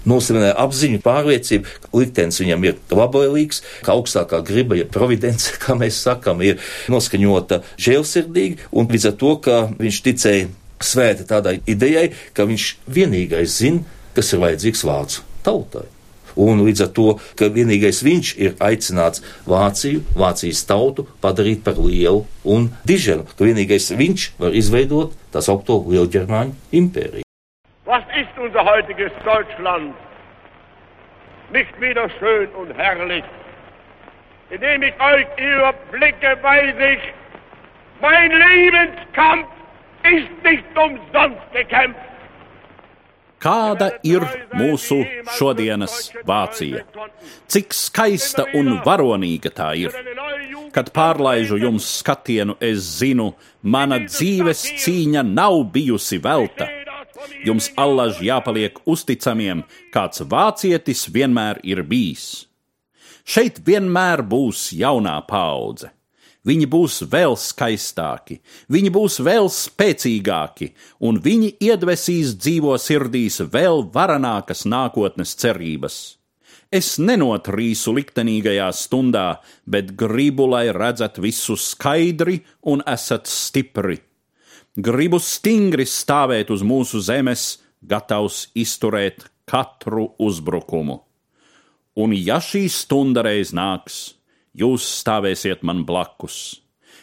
nosvināja 0.07 0.55
apziņu, 0.61 1.01
pārliecību, 1.05 1.75
ka 1.83 1.91
liktenis 1.97 2.41
viņam 2.41 2.67
ir 2.67 2.79
labvēlīgs, 2.91 3.61
ka 3.85 3.95
augstākā 3.95 4.41
griba, 4.47 4.77
ja 4.79 4.87
providence, 4.89 5.55
kā 5.63 5.77
mēs 5.77 6.01
sakam, 6.05 6.41
ir 6.45 6.61
noskaņota 6.91 7.61
žēlsirdīgi, 7.81 8.71
un 8.71 8.91
līdz 8.91 9.11
ar 9.11 9.17
to, 9.21 9.37
ka 9.45 9.61
viņš 9.77 10.03
ticēja 10.09 10.51
svēta 10.81 11.27
tādai 11.29 11.59
idejai, 11.69 12.11
ka 12.33 12.47
viņš 12.49 12.67
vienīgais 12.89 13.57
zina, 13.61 13.85
kas 14.15 14.33
ir 14.33 14.41
vajadzīgs 14.43 14.85
vācu 14.87 15.25
tautai. 15.45 15.87
Un 16.39 16.61
līdz 16.63 16.85
ar 16.85 16.91
to, 16.95 17.07
ka 17.35 17.49
vienīgais 17.51 17.99
viņš 18.07 18.35
ir 18.39 18.53
aicināts 18.63 19.23
Vāciju, 19.49 20.03
Vācijas 20.15 20.63
tautu 20.67 21.07
padarīt 21.23 21.65
par 21.65 21.79
lielu 21.81 22.23
un 22.47 22.69
diženu, 22.87 23.27
ka 23.27 23.49
vienīgais 23.49 23.91
viņš 23.99 24.29
var 24.39 24.55
izveidot 24.55 25.17
tā 25.33 25.43
saucamo 25.43 25.91
Lielģermāņu 25.91 26.55
impēriju. 26.79 27.30
Was 27.91 28.03
ist 28.15 28.39
unser 28.39 28.63
heutiges 28.63 29.11
Deutschland? 29.25 29.93
Nicht 31.51 31.81
wieder 31.81 32.09
schön 32.19 32.47
und 32.51 32.71
herrlich. 32.77 33.25
Indem 34.49 34.83
ich 34.83 34.93
euch 35.01 35.27
überblicke, 35.37 36.37
weiß 36.41 36.75
ich, 36.93 37.01
mein 37.99 38.31
Lebenskampf 38.31 39.47
ist 40.03 40.31
nicht 40.41 40.63
umsonst 40.77 41.51
gekämpft. 41.51 41.99
Kāda 43.41 43.87
ir 44.05 44.23
mūsu 44.53 45.01
šodienas 45.35 46.13
Vācija? 46.23 46.85
Cik 47.51 47.73
skaista 47.73 48.45
un 48.53 48.77
varonīga 48.85 49.51
tā 49.51 49.71
ir? 49.81 49.95
Kad 50.71 50.93
pārlaižu 50.95 51.57
jums 51.59 51.87
skatienu, 51.99 52.55
es 52.61 52.85
zinu, 53.01 53.33
mana 53.61 53.99
dzīves 54.05 54.61
cīņa 54.85 55.25
nav 55.27 55.57
bijusi 55.73 56.21
velta. 56.23 56.69
Jums 57.45 57.69
allaž 57.79 58.21
jāpaliek 58.23 58.77
uzticamiem, 58.89 59.63
kāds 59.93 60.23
vācietis 60.29 61.07
vienmēr 61.13 61.61
ir 61.63 61.83
bijis. 61.87 62.45
Šeit 63.25 63.61
vienmēr 63.65 64.23
būs 64.25 64.71
jaunā 64.77 65.19
paudze. 65.27 65.91
Viņi 66.41 66.65
būs 66.73 67.03
vēl 67.05 67.35
skaistāki, 67.37 68.39
viņi 68.73 68.89
būs 68.89 69.19
vēl 69.21 69.45
spēcīgāki, 69.53 70.71
un 71.05 71.19
viņi 71.21 71.51
iedvesīs 71.61 72.33
dzīvo 72.33 72.79
sirdīs 72.81 73.37
vēl 73.53 73.85
varenākas 73.93 74.65
nākotnes 74.65 75.35
cerības. 75.37 75.99
Es 76.73 76.95
nenotrīsu 76.97 77.93
liktenīgajā 77.93 78.71
stundā, 78.73 79.27
bet 79.67 79.93
gribu, 79.99 80.47
lai 80.49 80.71
redzat 80.73 81.19
visu 81.21 81.59
skaidri 81.59 82.39
un 82.65 82.81
esat 82.89 83.29
stipri 83.29 83.99
gribu 84.75 85.19
stingri 85.19 85.85
stāvēt 85.87 86.51
uz 86.51 86.63
mūsu 86.63 87.01
zemes, 87.03 87.59
gatavs 87.81 88.47
izturēt 88.55 89.25
katru 89.49 90.11
uzbrukumu. 90.21 91.01
Un 91.99 92.13
ja 92.15 92.39
šī 92.39 92.67
stunda 92.71 93.23
reiz 93.25 93.51
nāks, 93.51 94.15
jūs 94.55 94.85
stāvēsiet 95.01 95.65
man 95.67 95.83
blakus, 95.83 96.61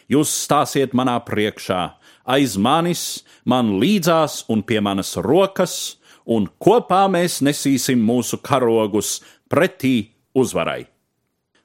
jūs 0.09 0.31
stāsiet 0.45 0.95
manā 0.97 1.19
priekšā, 1.21 1.81
aiz 2.25 2.57
manis, 2.57 3.23
man 3.45 3.77
līdzās 3.81 4.45
un 4.49 4.63
pie 4.65 4.81
manas 4.81 5.13
rokas, 5.21 5.99
un 6.25 6.47
kopā 6.61 7.05
mēs 7.11 7.41
nesīsim 7.45 8.01
mūsu 8.01 8.41
karogus 8.41 9.19
pretī 9.49 10.15
uzvarai. 10.33 10.87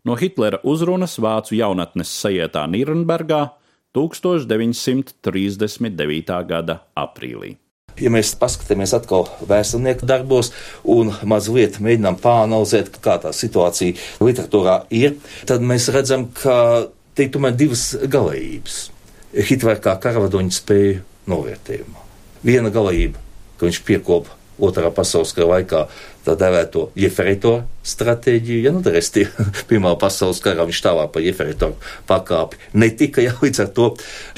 No 0.05 0.19
Hitlera 0.21 0.61
uzrunas 0.69 1.17
vācu 1.17 1.57
jaunatnes 1.57 2.11
sajietā 2.13 2.67
Nīrnbergā 2.69 3.47
1939. 3.95 6.47
gada 6.49 6.81
aprīlī. 6.99 7.57
Ja 7.95 8.11
mēs 8.11 8.35
paskatāmies 8.35 8.91
atkal 8.97 9.29
vēsturnieku 9.47 10.03
darbos 10.11 10.51
un 10.91 11.15
mazliet 11.31 11.79
mēģinām 11.79 12.19
pāranalizēt, 12.23 12.99
kā 13.05 13.15
tā 13.23 13.31
situācija 13.31 13.95
literatūrā 14.19 14.91
ir, 14.91 15.15
tad 15.47 15.63
mēs 15.63 15.87
redzam, 15.95 16.27
ka 16.35 16.91
te 17.15 17.23
ir 17.29 17.33
tomēr 17.35 17.55
divas 17.55 17.95
galējības. 17.95 18.91
Hitlera 19.35 19.81
kā 19.83 19.95
karavadoņa 20.03 20.53
spēju 20.59 21.03
novērtējumā. 21.31 22.01
Viena 22.45 22.71
galējība, 22.75 23.19
ka 23.59 23.67
viņš 23.69 23.79
piekopa 23.87 24.31
otrā 24.59 24.91
pasaules 24.95 25.33
kara 25.35 25.57
laikā 25.57 25.85
tā 26.25 26.35
dēvēto 26.41 26.89
jeferitoru 26.99 27.65
stratēģiju, 27.85 28.61
ja 28.65 28.73
nu 28.73 28.81
restie 28.85 29.27
Pirmā 29.69 29.95
pasaules 30.01 30.41
karā 30.45 30.65
viņš 30.69 30.83
tālāk 30.87 31.13
pa 31.13 31.23
jeferitoru 31.25 31.77
pakāpi. 32.09 32.61
Netika 32.81 33.25
jau 33.25 33.35
līdz 33.43 33.65
ar 33.65 33.73
to 33.77 33.89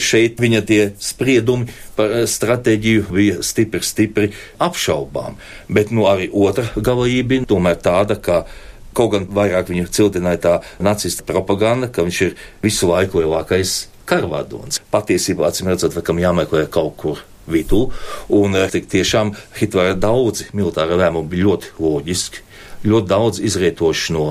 šeit 0.00 0.40
viņa 0.42 0.62
tie 0.66 0.80
spriedumi 1.02 1.70
par 1.98 2.12
eh, 2.22 2.26
stratēģiju 2.30 3.08
bija 3.10 3.42
stipri, 3.46 3.82
stipri 3.86 4.30
apšaubām. 4.62 5.38
Bet 5.68 5.92
nu 5.94 6.08
arī 6.10 6.30
otra 6.32 6.66
galējība 6.76 7.44
tomēr 7.50 7.78
tāda, 7.82 8.18
ka 8.18 8.44
kaut 8.96 9.12
gan 9.12 9.28
vairāk 9.28 9.70
viņu 9.70 9.90
cildināja 9.92 10.42
tā 10.42 10.54
nacista 10.82 11.26
propaganda, 11.28 11.90
ka 11.92 12.06
viņš 12.06 12.20
ir 12.24 12.36
visu 12.64 12.88
laiku 12.90 13.20
lielākais 13.20 13.82
karvadons. 14.08 14.80
Patiesībā, 14.92 15.50
acīm 15.50 15.70
redzot, 15.70 15.96
kam 16.06 16.22
jāmeklē 16.22 16.64
kaut 16.72 16.96
kur 17.00 17.24
vidū. 17.50 17.86
Un 18.36 18.56
eh, 18.56 18.66
tik 18.72 18.88
tiešām 18.92 19.34
Hitlera 19.58 19.96
daudzi 19.98 20.50
militāri 20.56 20.98
lēmumi 20.98 21.32
bija 21.32 21.48
ļoti 21.50 21.76
loģiski, 21.82 22.42
ļoti 22.86 23.12
daudz 23.12 23.42
izrietoši 23.44 24.16
no 24.16 24.26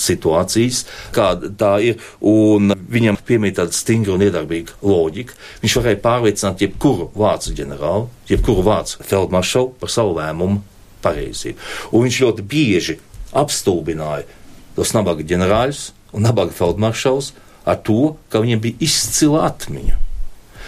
situācijas, 0.00 0.84
kāda 1.14 1.50
tā 1.60 1.74
ir, 1.84 2.00
un 2.24 2.72
viņam 2.72 3.18
piemīt 3.26 3.58
tāda 3.58 3.76
stingra 3.76 4.14
un 4.14 4.24
iedarbīga 4.24 4.78
loģika. 4.86 5.36
Viņš 5.60 5.76
varēja 5.76 6.02
pārliecināt 6.04 6.64
jebkuru 6.64 7.10
vācu 7.12 7.54
ģenerāli, 7.58 8.08
jebkuru 8.32 8.64
vācu 8.66 9.04
feldmaršalu 9.04 9.74
par 9.80 9.92
savu 9.92 10.16
lēmumu 10.16 10.62
pareizību. 11.04 11.70
Un 11.92 12.06
viņš 12.06 12.20
ļoti 12.24 12.46
bieži 12.48 12.98
apstulbināja 13.36 14.26
tos 14.76 14.94
nabaga 14.96 15.24
ģenerāļus 15.26 15.90
un 16.16 16.24
nabaga 16.26 16.54
feldmaršalus 16.56 17.34
ar 17.68 17.80
to, 17.84 18.14
ka 18.32 18.40
viņiem 18.42 18.62
bija 18.64 18.80
izcila 18.88 19.44
atmiņa. 19.50 20.09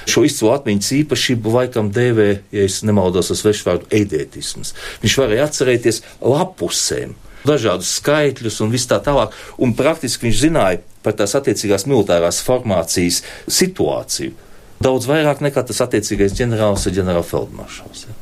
Šo 0.09 0.25
izcilu 0.27 0.53
atmiņas 0.55 0.93
īpašību 1.01 1.57
laikam 1.57 1.91
dēvē, 1.95 2.29
ja 2.55 2.65
es 2.69 2.81
nemaldos, 2.87 3.31
uz 3.35 3.43
svešvārdu 3.43 3.91
eidētisms. 3.95 4.75
Viņš 5.03 5.19
varēja 5.23 5.49
atcerēties 5.49 6.03
lapusēm, 6.21 7.15
dažādus 7.47 7.97
skaitļus 7.99 8.61
un 8.65 8.73
viss 8.75 8.91
tā 8.91 9.01
tālāk, 9.05 9.35
un 9.63 9.77
praktiski 9.79 10.29
viņš 10.29 10.41
zināja 10.47 10.83
par 11.03 11.17
tās 11.19 11.35
attiecīgās 11.39 11.87
militārās 11.91 12.43
formācijas 12.47 13.23
situāciju. 13.51 14.35
Daudz 14.83 15.07
vairāk 15.07 15.43
nekā 15.45 15.63
tas 15.67 15.83
attiecīgais 15.85 16.35
ģenerālis 16.39 16.89
ir 16.89 16.99
ģenerālfeldmaršals. 16.99 18.07
Ja. 18.09 18.19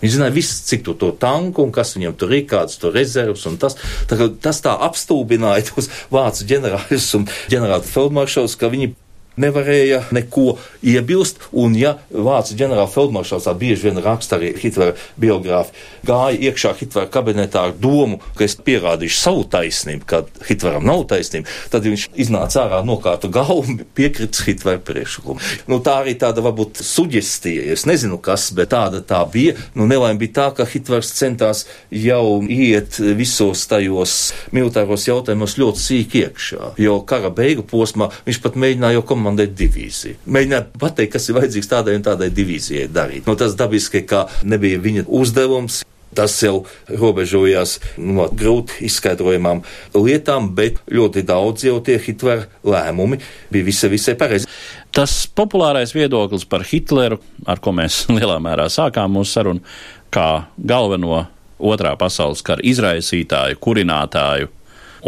Viņš 0.00 0.14
zināja 0.14 0.32
visu, 0.32 0.56
cik 0.64 0.84
tu 0.86 0.94
to 0.96 1.10
tanku 1.20 1.64
un 1.66 1.72
kas 1.76 1.92
viņam 1.96 2.14
tur 2.20 2.32
ir, 2.32 2.46
kāds 2.48 2.78
tur 2.80 2.94
rezervs 2.96 3.44
un 3.50 3.58
tas. 3.60 3.76
Tā, 4.08 4.16
tas 4.40 4.62
tā 4.64 4.72
apstulbināja 4.88 5.66
tos 5.68 5.90
vācu 6.12 6.46
ģenerāļus 6.48 7.08
un 7.18 7.26
ģenerāla 7.52 7.84
feldmaršals, 7.84 8.56
ka 8.60 8.72
viņi 8.72 8.94
nevarēja 9.40 10.04
neko 10.14 10.56
iebilst. 10.82 11.40
Un, 11.52 11.74
ja 11.78 11.96
Vācijas 12.10 12.58
ģenerāla 12.58 12.90
feldmaršals 12.90 13.46
tā 13.46 13.54
bieži 13.58 13.88
vien 13.88 14.00
raksta 14.02 14.38
arī 14.38 14.52
Hitlera 14.60 14.96
biogrāfi, 15.20 15.74
gāja 16.06 16.50
iekšā 16.50 16.74
Hitlera 16.80 17.10
kabinetā 17.12 17.66
ar 17.68 17.74
domu, 17.76 18.20
ka 18.36 18.46
es 18.46 18.56
pierādīšu 18.56 19.18
savu 19.20 19.44
taisnību, 19.50 20.06
ka 20.08 20.22
Hitleram 20.48 20.86
nav 20.86 21.06
taisnība, 21.10 21.50
tad 21.72 21.86
viņš 21.88 22.08
iznāca 22.20 22.64
ārā 22.64 22.82
nokārtu 22.86 23.30
galvu 23.32 23.64
un 23.64 23.80
piekrits 23.96 24.44
Hitlera 24.46 24.82
priekšlikumu. 24.84 25.40
Nu, 25.70 25.80
tā 25.84 26.00
arī 26.02 26.16
tāda 26.20 26.44
varbūt 26.44 26.82
suģestija, 26.84 27.68
es 27.74 27.86
nezinu 27.88 28.20
kas, 28.22 28.50
bet 28.56 28.72
tāda 28.74 29.02
tā 29.04 29.22
bija. 29.30 29.56
Nu, 29.74 29.86
nelaime 29.90 30.20
bija 30.20 30.36
tā, 30.40 30.48
ka 30.58 30.68
Hitlers 30.68 31.12
centās 31.16 31.66
jau 31.90 32.40
iet 32.50 32.98
visos 33.18 33.66
tajos 33.70 34.16
militāros 34.54 35.06
jautājumos 35.08 35.56
ļoti 35.60 35.84
sīk 35.84 36.16
iekšā, 36.20 36.74
jo 36.80 37.00
kara 37.08 37.32
beigu 37.34 37.64
posmā 37.66 38.10
viņš 38.26 38.40
pat 38.44 38.58
mēģināja 38.60 38.98
jau 38.98 39.06
komandēt 39.06 39.19
komandēt 39.20 39.54
divīziju. 39.58 40.24
Mēģināt 40.26 40.74
pateikt, 40.80 41.14
kas 41.14 41.28
ir 41.28 41.38
vajadzīgs 41.38 41.70
tādai 41.70 41.96
un 41.98 42.04
tādai 42.06 42.30
divīzijai 42.34 42.88
darīt. 42.92 43.26
No 43.26 43.36
nu, 43.36 43.40
tas 43.40 43.56
dabiski, 43.58 44.02
ka 44.08 44.26
nebija 44.42 44.80
viņa 44.80 45.06
uzdevums. 45.06 45.84
Tas 46.10 46.32
jau 46.42 46.64
robežojās 46.90 47.76
no 48.02 48.24
grūti 48.34 48.80
izskaidrojamām 48.88 49.60
lietām, 49.94 50.48
bet 50.58 50.80
ļoti 50.90 51.22
daudz 51.22 51.68
jau 51.68 51.76
tie 51.86 52.00
Hitlera 52.02 52.48
lēmumi 52.66 53.20
bija 53.54 53.68
visai, 53.68 53.92
visai 53.92 54.16
pareizi. 54.18 54.50
Tas 54.90 55.14
populārais 55.38 55.94
viedoklis 55.94 56.48
par 56.50 56.66
Hitleru, 56.66 57.20
ar 57.46 57.62
ko 57.62 57.70
mēs 57.78 58.08
lielā 58.16 58.40
mērā 58.42 58.66
sākām 58.66 59.14
mūsu 59.14 59.36
sarunu, 59.36 59.62
kā 60.10 60.48
galveno 60.58 61.28
otrā 61.62 61.94
pasaules 62.00 62.42
kara 62.42 62.66
izraisītāju, 62.66 63.62
kurinātāju 63.62 64.50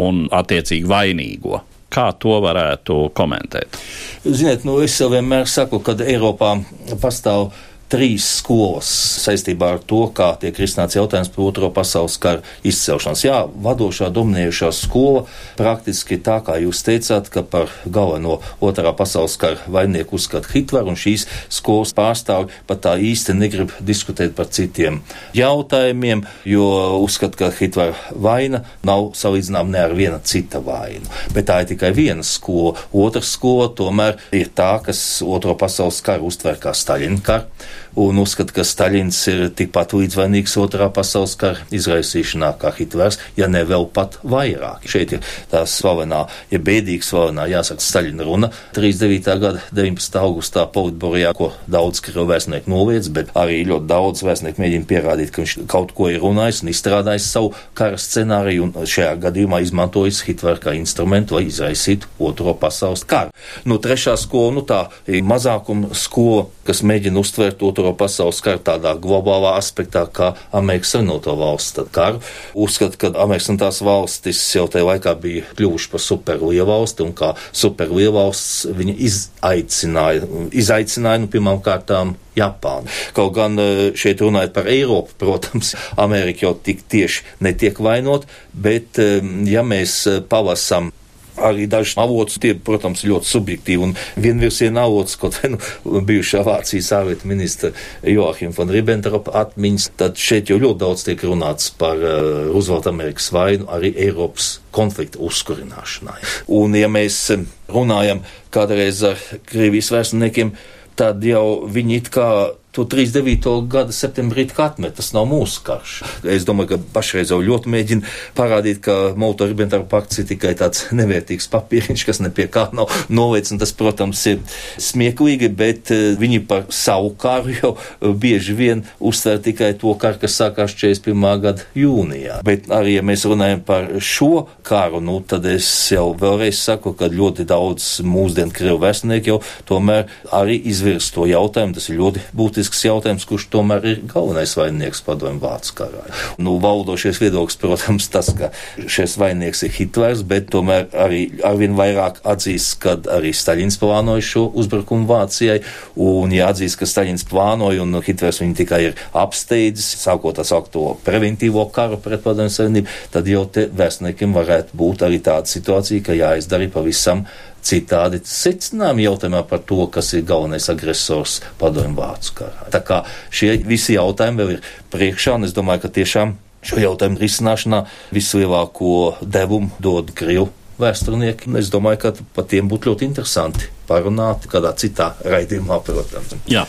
un 0.07 0.23
attiecīgi 0.31 0.87
vainīgo. 0.87 1.59
Kā 1.93 2.07
to 2.17 2.39
varētu 2.41 3.11
komentēt? 3.13 3.77
Ziniet, 4.25 4.65
nu 4.65 4.79
es 4.81 4.95
jau 4.97 5.11
vienmēr 5.13 5.45
saku, 5.49 5.81
ka 5.83 5.93
Eiropā 6.01 6.55
pastāv 7.01 7.51
trīs 7.93 8.25
skolas 8.39 8.89
saistībā 9.21 9.75
ar 9.75 9.81
to, 9.85 10.01
kā 10.17 10.31
tiek 10.41 10.57
risināts 10.57 10.97
jautājums 10.97 11.29
par 11.33 11.45
otro 11.45 11.69
pasaules 11.73 12.15
karu 12.21 12.41
izcelšanos. 12.65 13.21
Jā, 13.25 13.43
vadošā 13.45 14.09
dominējušā 14.13 14.71
skola 14.73 15.25
praktiski 15.59 16.17
tā, 16.23 16.39
kā 16.45 16.57
jūs 16.63 16.81
teicāt, 16.87 17.29
ka 17.33 17.43
par 17.45 17.69
galveno 17.85 18.39
otrā 18.63 18.95
pasaules 18.97 19.37
kara 19.41 19.61
vainnieku 19.69 20.17
uzskata 20.17 20.49
Hitleru, 20.53 20.93
un 20.93 20.97
šīs 20.99 21.27
skolas 21.53 21.93
pārstāvi 21.97 22.49
pat 22.69 22.81
tā 22.87 22.95
īsti 22.97 23.37
negrib 23.37 23.75
diskutēt 23.85 24.33
par 24.37 24.49
citiem 24.53 25.01
jautājumiem, 25.37 26.25
jo 26.49 26.65
uzskata, 27.03 27.43
ka 27.43 27.51
Hitlera 27.59 28.17
vaina 28.17 28.63
nav 28.85 29.11
salīdzinām 29.19 29.69
ne 29.73 29.83
ar 29.83 29.93
viena 29.97 30.21
cita 30.23 30.63
vainu. 30.65 31.05
Bet 31.35 31.49
tā 31.51 31.61
ir 31.61 31.71
tikai 31.75 31.93
viena 31.93 32.25
skola. 32.25 32.73
Otra 32.89 33.21
skola 33.25 33.69
tomēr 33.77 34.17
ir 34.33 34.49
tā, 34.55 34.73
kas 34.85 35.21
otro 35.25 35.53
pasaules 35.59 36.01
karu 36.05 36.31
uztver 36.31 36.57
kā 36.61 36.73
Staļina 36.73 37.21
karu 37.23 37.71
un 37.99 38.19
uzskata, 38.21 38.53
ka 38.55 38.65
Staļins 38.65 39.19
ir 39.31 39.41
tikpat 39.57 39.93
līdzvainīgs 39.97 40.55
otrā 40.61 40.89
pasaules 40.93 41.35
kara 41.39 41.65
izraisīšanā 41.73 42.53
kā 42.61 42.73
Hitlers, 42.77 43.19
ja 43.37 43.49
ne 43.51 43.63
vēl 43.67 43.85
pat 43.93 44.17
vairāk. 44.25 44.87
Šeit 44.89 45.15
ir 45.17 45.21
tā 45.51 45.63
slavenā, 45.69 46.23
ja 46.51 46.61
bēdīgi 46.63 47.05
slavenā, 47.05 47.47
jāsaka, 47.51 47.83
Staļina 47.83 48.27
runa 48.27 48.49
39. 48.75 49.37
gada 49.43 49.63
19. 49.75 50.19
augustā 50.21 50.65
Politborijā, 50.73 51.33
ko 51.37 51.51
daudz 51.69 52.01
krievu 52.03 52.25
vēstnieku 52.31 52.71
noliedz, 52.73 53.11
bet 53.13 53.33
arī 53.37 53.61
ļoti 53.69 53.89
daudz 53.89 54.25
vēstnieku 54.25 54.63
mēģina 54.63 54.89
pierādīt, 54.89 55.33
ka 55.33 55.43
viņš 55.43 55.55
kaut 55.71 55.93
ko 55.97 56.09
ir 56.11 56.21
runājis 56.23 56.63
un 56.63 56.73
izstrādājis 56.73 57.29
savu 57.35 57.53
kara 57.77 57.99
scenāriju, 58.01 58.69
un 58.69 58.89
šajā 58.89 59.13
gadījumā 59.27 59.61
izmantojis 59.65 60.23
Hitleru 60.27 60.63
kā 60.63 60.75
instrumentu, 60.77 61.37
lai 61.37 61.47
izraisītu 61.49 62.09
otro 62.23 62.55
pasaules 62.57 63.05
karu. 63.07 63.33
Nu, 63.69 63.79
trešā 63.81 64.15
skola, 64.19 64.53
nu 64.57 64.65
tā 64.67 64.85
ir 65.09 65.25
mazākuma 65.27 65.93
skola, 65.97 66.47
kas 66.67 66.83
mēģina 66.85 67.19
uztvert 67.19 67.63
otro 67.65 67.82
otro 67.83 67.93
pasaules 67.99 68.39
karu 68.43 68.61
tādā 68.63 68.93
globālā 68.99 69.57
aspektā, 69.59 70.05
kā 70.07 70.33
Amerikas 70.55 70.93
Savienoto 70.95 71.35
valstu 71.35 71.85
karu. 71.91 72.21
Uzskata, 72.55 72.97
ka 72.99 73.11
Amerikas 73.23 73.49
un 73.51 73.59
tās 73.59 73.81
valstis 73.83 74.39
jau 74.55 74.67
tajā 74.71 74.87
laikā 74.87 75.15
bija 75.19 75.43
kļuvuši 75.57 75.91
par 75.91 76.03
superlielvalsti 76.03 77.03
un 77.03 77.13
kā 77.17 77.33
superlielvalsts 77.51 78.69
viņa 78.79 78.95
izaicināja, 79.09 80.31
izaicināja 80.51 81.23
nu, 81.23 81.31
pirmām 81.33 81.61
kārtām 81.63 82.15
Japānu. 82.37 82.89
Kaut 83.13 83.35
gan 83.35 83.59
e, 83.61 83.91
šeit 83.99 84.23
runājot 84.23 84.55
par 84.55 84.69
Eiropu, 84.71 85.13
protams, 85.21 85.75
Amerika 85.99 86.47
jau 86.47 86.55
tik 86.55 86.85
tieši 86.89 87.27
netiek 87.45 87.79
vainot, 87.83 88.27
bet 88.53 89.01
e, 89.01 89.19
ja 89.49 89.65
mēs 89.67 89.99
e, 90.09 90.19
palasam 90.29 90.93
arī 91.37 91.67
dažs 91.69 91.95
avots, 92.01 92.37
tie, 92.41 92.53
protams, 92.55 93.03
ļoti 93.07 93.29
subjektīvi 93.29 93.87
un 93.87 93.95
vienvirsiena 94.19 94.85
avots, 94.87 95.17
kaut 95.19 95.39
vai 95.39 95.53
nu, 95.55 95.59
bijušā 96.05 96.43
Vācijas 96.45 96.91
ārlietu 96.97 97.29
ministra 97.29 97.73
Joachim 98.07 98.53
von 98.55 98.71
Ribbentropa 98.73 99.35
atmiņas, 99.43 99.89
tad 99.99 100.19
šeit 100.21 100.51
jau 100.51 100.59
ļoti 100.61 100.81
daudz 100.83 101.05
tiek 101.07 101.25
runāts 101.25 101.71
par 101.79 101.99
uh, 101.99 102.51
Roosevelt 102.51 102.89
Amerikas 102.91 103.31
vainu 103.33 103.69
arī 103.73 103.93
Eiropas 104.07 104.57
konflikta 104.73 105.21
uzkurināšanai. 105.23 106.19
Un, 106.53 106.77
ja 106.77 106.89
mēs 106.91 107.19
uh, 107.33 107.45
runājam 107.71 108.23
kādreiz 108.53 109.01
ar 109.07 109.21
Krievijas 109.49 109.91
vēsturniekiem, 109.93 110.53
tad 110.99 111.23
jau 111.25 111.63
viņi 111.69 112.01
it 112.01 112.11
kā 112.13 112.27
to 112.73 112.85
39. 112.89 113.69
gada 113.69 113.93
septembrī 113.93 114.47
atmet. 114.57 114.95
Tas 114.97 115.11
nav 115.13 115.27
mūsu 115.29 115.61
karš. 115.65 115.93
Es 116.25 116.45
domāju, 116.47 116.73
ka 116.73 116.93
pašreiz 116.97 117.31
jau 117.31 117.39
ļoti 117.43 117.69
mēģina 117.69 118.13
parādīt, 118.37 118.81
ka 118.83 119.13
Molto-Ribbentrop 119.19 119.85
pakts 119.91 120.23
ir 120.23 120.27
tikai 120.31 120.55
tāds 120.57 120.87
nevērtīgs 120.97 121.49
papīriņš, 121.53 122.05
kas 122.07 122.21
nepie 122.23 122.47
kā 122.51 122.65
nav 122.73 122.89
novēc, 123.13 123.51
un 123.53 123.61
tas, 123.61 123.73
protams, 123.77 124.23
ir 124.31 124.41
smieklīgi, 124.81 125.51
bet 125.53 125.93
eh, 125.93 126.17
viņi 126.19 126.41
par 126.49 126.65
savu 126.73 127.13
karu 127.19 127.53
jau 127.53 127.73
bieži 128.01 128.57
vien 128.57 128.83
uztver 128.97 129.37
tikai 129.45 129.73
to 129.77 129.93
karu, 130.01 130.17
kas 130.23 130.39
sākās 130.41 130.73
41. 130.73 131.29
gada 131.45 131.67
jūnijā. 131.77 132.41
Bet 132.47 132.71
arī, 132.73 132.97
ja 132.97 133.05
mēs 133.05 133.27
runājam 133.29 133.61
par 133.67 133.89
šo 134.01 134.47
karu, 134.65 135.03
nu, 135.03 135.19
tad 135.21 135.45
es 135.49 135.69
jau 135.93 136.09
vēlreiz 136.17 136.57
saku, 136.57 136.95
ka 136.97 137.11
ļoti 137.13 137.45
daudz 137.49 138.01
mūsdienu 138.07 138.55
krievu 138.55 138.81
vēstnieku 138.81 139.35
jau 139.35 139.39
tomēr 139.69 140.09
arī 140.33 140.57
izvirs 140.73 141.11
to 141.13 141.29
jautājumu. 141.29 141.77
Tas 141.77 141.89
ir 141.91 142.01
ļoti 142.01 142.25
būtiski 142.33 142.62
politisks 142.63 142.85
jautājums, 142.85 143.25
kurš 143.27 143.47
tomēr 143.51 143.85
ir 143.85 143.97
galvenais 144.07 144.53
vaininieks 144.55 145.01
padomju 145.03 145.41
vācu 145.41 145.73
karā. 145.75 146.03
Nu, 146.39 146.55
valdošies 146.63 147.19
viedoklis, 147.19 147.57
protams, 147.59 148.07
tas, 148.07 148.29
ka 148.37 148.51
šis 148.87 149.17
vaininieks 149.19 149.65
ir 149.67 149.73
Hitlers, 149.75 150.23
bet 150.23 150.47
tomēr 150.53 150.87
arī 150.95 151.41
arvien 151.43 151.75
vairāk 151.75 152.21
atzīst, 152.23 152.77
ka 152.79 152.95
arī 153.11 153.33
Staļins 153.35 153.79
plānoja 153.81 154.23
šo 154.23 154.45
uzbrukumu 154.55 155.07
Vācijai, 155.09 155.59
un 155.99 156.31
ja 156.31 156.47
atzīst, 156.53 156.79
ka 156.79 156.87
Staļins 156.87 157.27
plānoja 157.27 157.83
un 157.83 157.99
Hitlers 157.99 158.39
viņu 158.39 158.59
tikai 158.63 158.83
ir 158.87 158.99
apsteidzis, 159.11 159.97
sākot 159.99 160.39
tā 160.39 160.47
saukt 160.47 160.71
to 160.73 160.93
preventīvo 161.03 161.67
karu 161.73 161.99
pret 161.99 162.23
padomju 162.23 162.53
savienību, 162.53 162.99
tad 163.11 163.27
jau 163.27 163.43
te 163.51 163.67
vēstniekiem 163.67 164.35
varētu 164.35 164.77
būt 164.79 165.03
arī 165.09 165.19
tāda 165.23 165.51
situācija, 165.51 166.05
ka 166.05 166.15
jāizdara 166.15 166.71
pavisam 166.71 167.27
citādi 167.63 168.21
secinājumi 168.27 169.07
jautājumā 169.07 169.43
par 169.49 169.63
to, 169.67 169.85
kas 169.93 170.13
ir 170.17 170.25
galvenais 170.27 170.69
agresors 170.71 171.39
padomju 171.61 171.95
vācu 171.97 172.39
karā. 172.41 172.69
Tā 172.73 172.83
kā 172.85 173.03
šie 173.33 173.55
visi 173.67 173.97
jautājumi 173.97 174.41
vēl 174.41 174.55
ir 174.57 174.73
priekšā, 174.93 175.37
un 175.37 175.47
es 175.47 175.55
domāju, 175.55 175.85
ka 175.85 175.93
tiešām 175.99 176.35
šo 176.63 176.79
jautājumu 176.79 177.19
risināšanā 177.19 177.83
vislielāko 178.15 179.15
devumu 179.21 179.71
dod 179.83 180.13
Krievu 180.15 180.51
vēsturnieki. 180.83 181.53
Es 181.59 181.71
domāju, 181.73 182.01
ka 182.03 182.13
par 182.35 182.45
tiem 182.51 182.69
būtu 182.71 182.91
ļoti 182.91 183.07
interesanti 183.07 183.69
parunāt 183.87 184.47
kādā 184.51 184.71
citā 184.79 185.09
raidījumā, 185.27 185.79
protams. 185.83 186.35
Jā, 186.51 186.63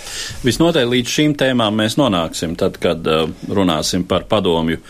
visnotaļ 0.45 0.89
līdz 0.91 1.15
šīm 1.15 1.35
tēmām 1.39 1.77
mēs 1.79 1.99
nonāksim 2.01 2.57
tad, 2.59 2.79
kad 2.83 3.07
uh, 3.11 3.29
runāsim 3.49 4.07
par 4.09 4.27
padomju 4.31 4.81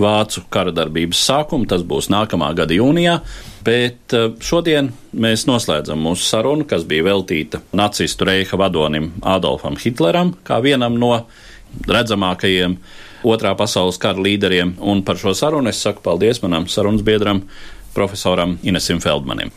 vācu 0.00 0.44
karadarbības 0.54 1.24
sākumu. 1.28 1.68
Tas 1.70 1.84
būs 1.86 2.10
nākamā 2.12 2.50
gada 2.56 2.76
jūnijā. 2.76 3.18
Bet 3.64 4.16
uh, 4.16 4.32
šodien 4.44 4.92
mēs 5.12 5.46
noslēdzam 5.48 6.00
mūsu 6.04 6.28
sarunu, 6.28 6.66
kas 6.68 6.86
bija 6.88 7.08
veltīta 7.10 7.62
nacistu 7.76 8.28
reiha 8.28 8.60
vadonim 8.60 9.12
Adolfam 9.34 9.78
Hitleram, 9.80 10.34
kā 10.44 10.60
vienam 10.64 10.98
no 11.00 11.16
redzamākajiem 11.88 12.78
otrā 13.24 13.54
pasaules 13.56 13.98
kara 14.00 14.20
līderiem. 14.20 14.76
Un 14.84 15.02
par 15.04 15.18
šo 15.20 15.32
sarunu 15.36 15.72
es 15.72 15.80
saku 15.82 16.04
paldies 16.04 16.42
manam 16.44 16.68
sarunas 16.70 17.04
biedram, 17.06 17.44
profesoram 17.94 18.58
Inesim 18.66 19.00
Feldmanim. 19.00 19.52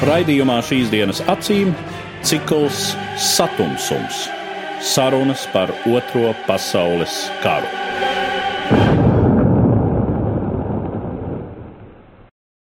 Raidījumā 0.00 0.60
šīs 0.64 0.88
dienas 0.92 1.20
acīm 1.28 1.74
cikls 2.24 2.94
Satums- 3.20 3.90
sarunas 4.92 5.46
par 5.52 5.72
Otro 5.86 6.34
pasaules 6.46 7.26
karu. 7.42 8.99